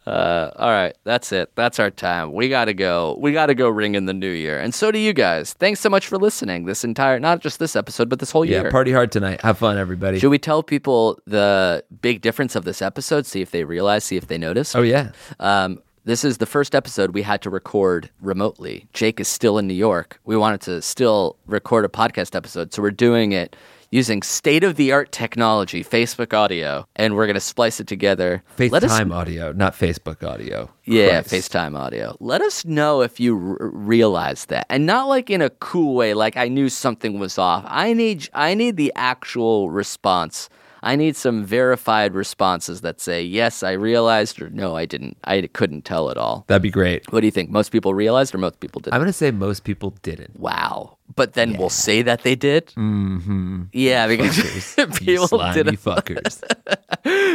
[0.07, 1.51] Uh, all right, that's it.
[1.55, 2.33] That's our time.
[2.33, 3.15] We got to go.
[3.19, 4.59] We got to go ring in the new year.
[4.59, 5.53] And so do you guys.
[5.53, 8.63] Thanks so much for listening this entire, not just this episode, but this whole year.
[8.63, 9.41] Yeah, party hard tonight.
[9.41, 10.17] Have fun, everybody.
[10.19, 13.27] Should we tell people the big difference of this episode?
[13.27, 14.73] See if they realize, see if they notice.
[14.75, 15.11] oh yeah.
[15.39, 15.79] Um,
[16.09, 18.87] this is the first episode we had to record remotely.
[18.93, 20.19] Jake is still in New York.
[20.25, 23.55] We wanted to still record a podcast episode, so we're doing it
[23.91, 28.43] using state of the art technology, Facebook audio, and we're going to splice it together.
[28.59, 30.69] Let us- FaceTime audio, not Facebook audio.
[30.85, 31.51] yeah, Christ.
[31.51, 32.15] FaceTime audio.
[32.19, 36.13] Let us know if you r- realize that, and not like in a cool way,
[36.13, 37.63] like I knew something was off.
[37.67, 40.49] I need, I need the actual response
[40.83, 45.17] I need some verified responses that say yes, I realized, or no, I didn't.
[45.25, 46.45] I couldn't tell at all.
[46.47, 47.11] That'd be great.
[47.11, 47.49] What do you think?
[47.49, 48.93] Most people realized, or most people didn't?
[48.93, 50.39] I'm gonna say most people didn't.
[50.39, 50.95] wow.
[51.15, 52.67] But then we'll say that they did.
[52.77, 53.63] Mm-hmm.
[53.73, 55.77] Yeah, because people didn't.
[55.77, 56.43] fuckers.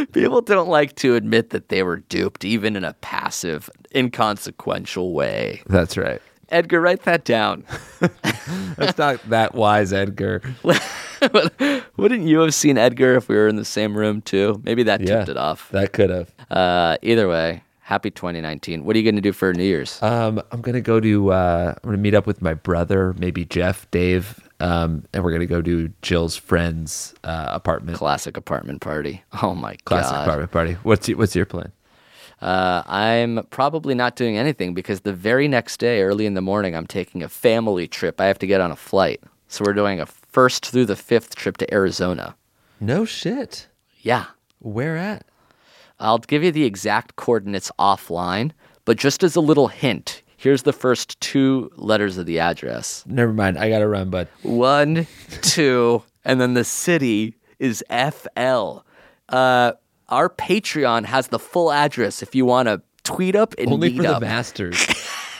[0.13, 5.61] People don't like to admit that they were duped, even in a passive, inconsequential way.
[5.67, 6.21] That's right.
[6.49, 7.63] Edgar, write that down.
[8.77, 10.41] That's not that wise, Edgar.
[11.97, 14.61] Wouldn't you have seen Edgar if we were in the same room too?
[14.63, 15.69] Maybe that Yeah, tipped it off.
[15.71, 16.31] That could have.
[16.51, 18.83] Uh, either way, happy 2019.
[18.83, 20.01] What are you going to do for New Year's?
[20.03, 21.31] Um, I'm gonna go to.
[21.31, 25.45] Uh, I'm gonna meet up with my brother, maybe Jeff, Dave, um, and we're gonna
[25.45, 27.97] go to Jill's friend's uh, apartment.
[27.97, 29.23] Classic apartment party.
[29.41, 30.21] Oh my Classic god.
[30.23, 30.73] apartment party.
[30.83, 31.71] What's your, what's your plan?
[32.41, 36.75] Uh, I'm probably not doing anything because the very next day, early in the morning,
[36.75, 38.19] I'm taking a family trip.
[38.19, 39.21] I have to get on a flight.
[39.47, 42.35] So we're doing a first through the fifth trip to Arizona.
[42.79, 43.67] No shit.
[44.01, 44.25] Yeah.
[44.59, 45.25] Where at?
[45.99, 48.51] I'll give you the exact coordinates offline,
[48.83, 53.31] but just as a little hint, here's the first two letters of the address Never
[53.31, 53.57] mind.
[53.57, 54.27] I gotta run, bud.
[54.43, 55.07] one,
[55.41, 58.79] two, and then the city is FL.
[59.29, 59.71] Uh,
[60.09, 63.97] our Patreon has the full address if you want to tweet up and Only meet
[63.97, 64.77] for the masters.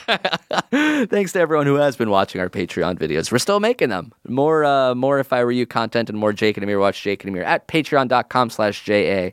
[0.72, 3.32] Thanks to everyone who has been watching our Patreon videos.
[3.32, 4.14] We're still making them.
[4.28, 7.24] More uh, more if I were you content and more Jake and Amir watch Jake
[7.24, 9.32] and Amir at patreon.com slash JA.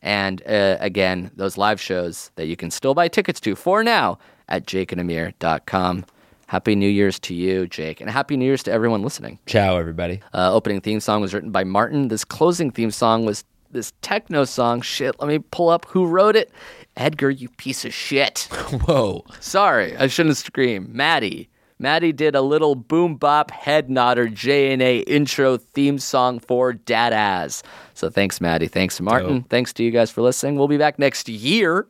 [0.00, 4.18] And uh, again, those live shows that you can still buy tickets to for now
[4.48, 6.04] at jakeandamir.com.
[6.46, 9.38] Happy New Year's to you, Jake, and Happy New Year's to everyone listening.
[9.46, 10.20] Ciao, everybody.
[10.34, 12.08] Uh, opening theme song was written by Martin.
[12.08, 13.44] This closing theme song was
[13.74, 14.80] this techno song.
[14.80, 16.50] Shit, let me pull up who wrote it.
[16.96, 18.48] Edgar, you piece of shit.
[18.86, 19.24] Whoa.
[19.40, 20.88] Sorry, I shouldn't scream.
[20.90, 21.50] Maddie.
[21.78, 27.52] Maddie did a little boom bop head nodder J&A intro theme song for Dad
[27.94, 28.68] So thanks, Maddie.
[28.68, 29.40] Thanks, Martin.
[29.40, 29.50] Dope.
[29.50, 30.56] Thanks to you guys for listening.
[30.56, 31.86] We'll be back next year.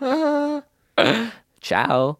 [1.60, 2.18] Ciao.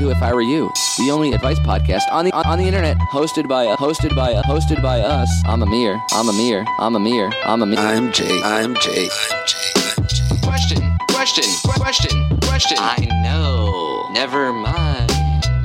[0.00, 2.64] Welcome to If I Were You, the only advice podcast on the on, on the
[2.64, 5.30] internet, hosted by a hosted by a hosted by us.
[5.44, 6.00] I'm Amir.
[6.12, 6.64] I'm Amir.
[6.78, 7.30] I'm Amir.
[7.44, 7.78] I'm Amir.
[7.78, 8.40] I'm Jay.
[8.42, 9.10] I'm Jay.
[9.22, 9.68] I'm Jay.
[9.76, 10.40] I'm Jay.
[10.42, 11.44] Question, question,
[11.76, 12.78] question, question.
[12.80, 14.08] I know.
[14.10, 15.12] Never mind.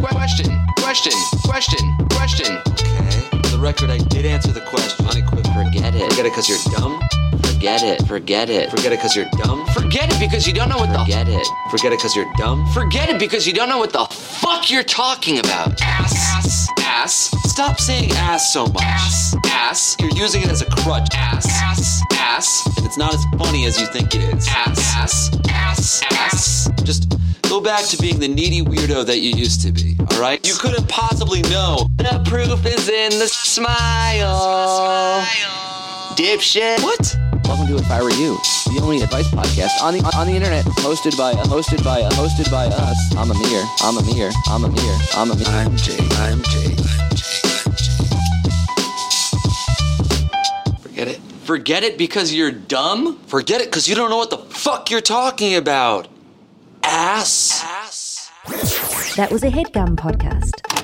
[0.02, 1.14] Question, question,
[1.46, 2.58] question, question.
[2.68, 3.40] Okay.
[3.42, 5.06] For the record, I did answer the question.
[5.06, 5.64] Unequivocally.
[5.64, 6.10] Forget it.
[6.10, 7.00] Forget it because you're dumb.
[7.66, 8.08] Forget it.
[8.08, 8.70] Forget it.
[8.70, 9.66] Forget it because you're dumb.
[9.74, 11.00] Forget it because you don't know what the.
[11.00, 11.48] Forget it.
[11.72, 12.64] Forget it because you're dumb.
[12.74, 15.82] Forget it because you don't know what the fuck you're talking about.
[15.82, 16.14] Ass.
[16.14, 16.68] Ass.
[16.80, 17.32] Ass.
[17.50, 18.84] Stop saying ass so much.
[18.84, 19.36] Ass.
[19.46, 19.96] Ass.
[20.00, 21.08] You're using it as a crutch.
[21.16, 21.48] Ass.
[21.64, 22.04] Ass.
[22.14, 22.78] Ass.
[22.78, 24.48] And it's not as funny as you think it is.
[24.48, 24.96] Ass.
[24.96, 25.32] Ass.
[25.50, 26.04] Ass.
[26.12, 26.70] Ass.
[26.84, 27.18] Just
[27.50, 29.98] go back to being the needy weirdo that you used to be.
[30.12, 30.46] All right.
[30.48, 31.88] You couldn't possibly know.
[31.98, 34.38] The proof is in the smile.
[35.26, 36.16] smile.
[36.16, 36.84] Dipshit.
[36.84, 37.35] What?
[37.48, 38.38] Welcome to If I Were You,
[38.74, 42.66] the only advice podcast on the on the internet, hosted by hosted by hosted by
[42.66, 42.98] us.
[43.16, 43.64] I'm Amir.
[43.82, 44.32] I'm Amir.
[44.48, 44.98] I'm Amir.
[45.14, 45.48] I'm Amir.
[45.48, 45.98] I'm Jay.
[46.14, 46.76] I'm Jay.
[46.76, 47.96] I'm Jay.
[50.82, 51.20] Forget it.
[51.44, 53.20] Forget it because you're dumb?
[53.28, 56.08] Forget it because you don't know what the fuck you're talking about.
[56.84, 57.62] Ass.
[57.64, 58.32] Ass.
[59.16, 60.75] That was a headgum podcast.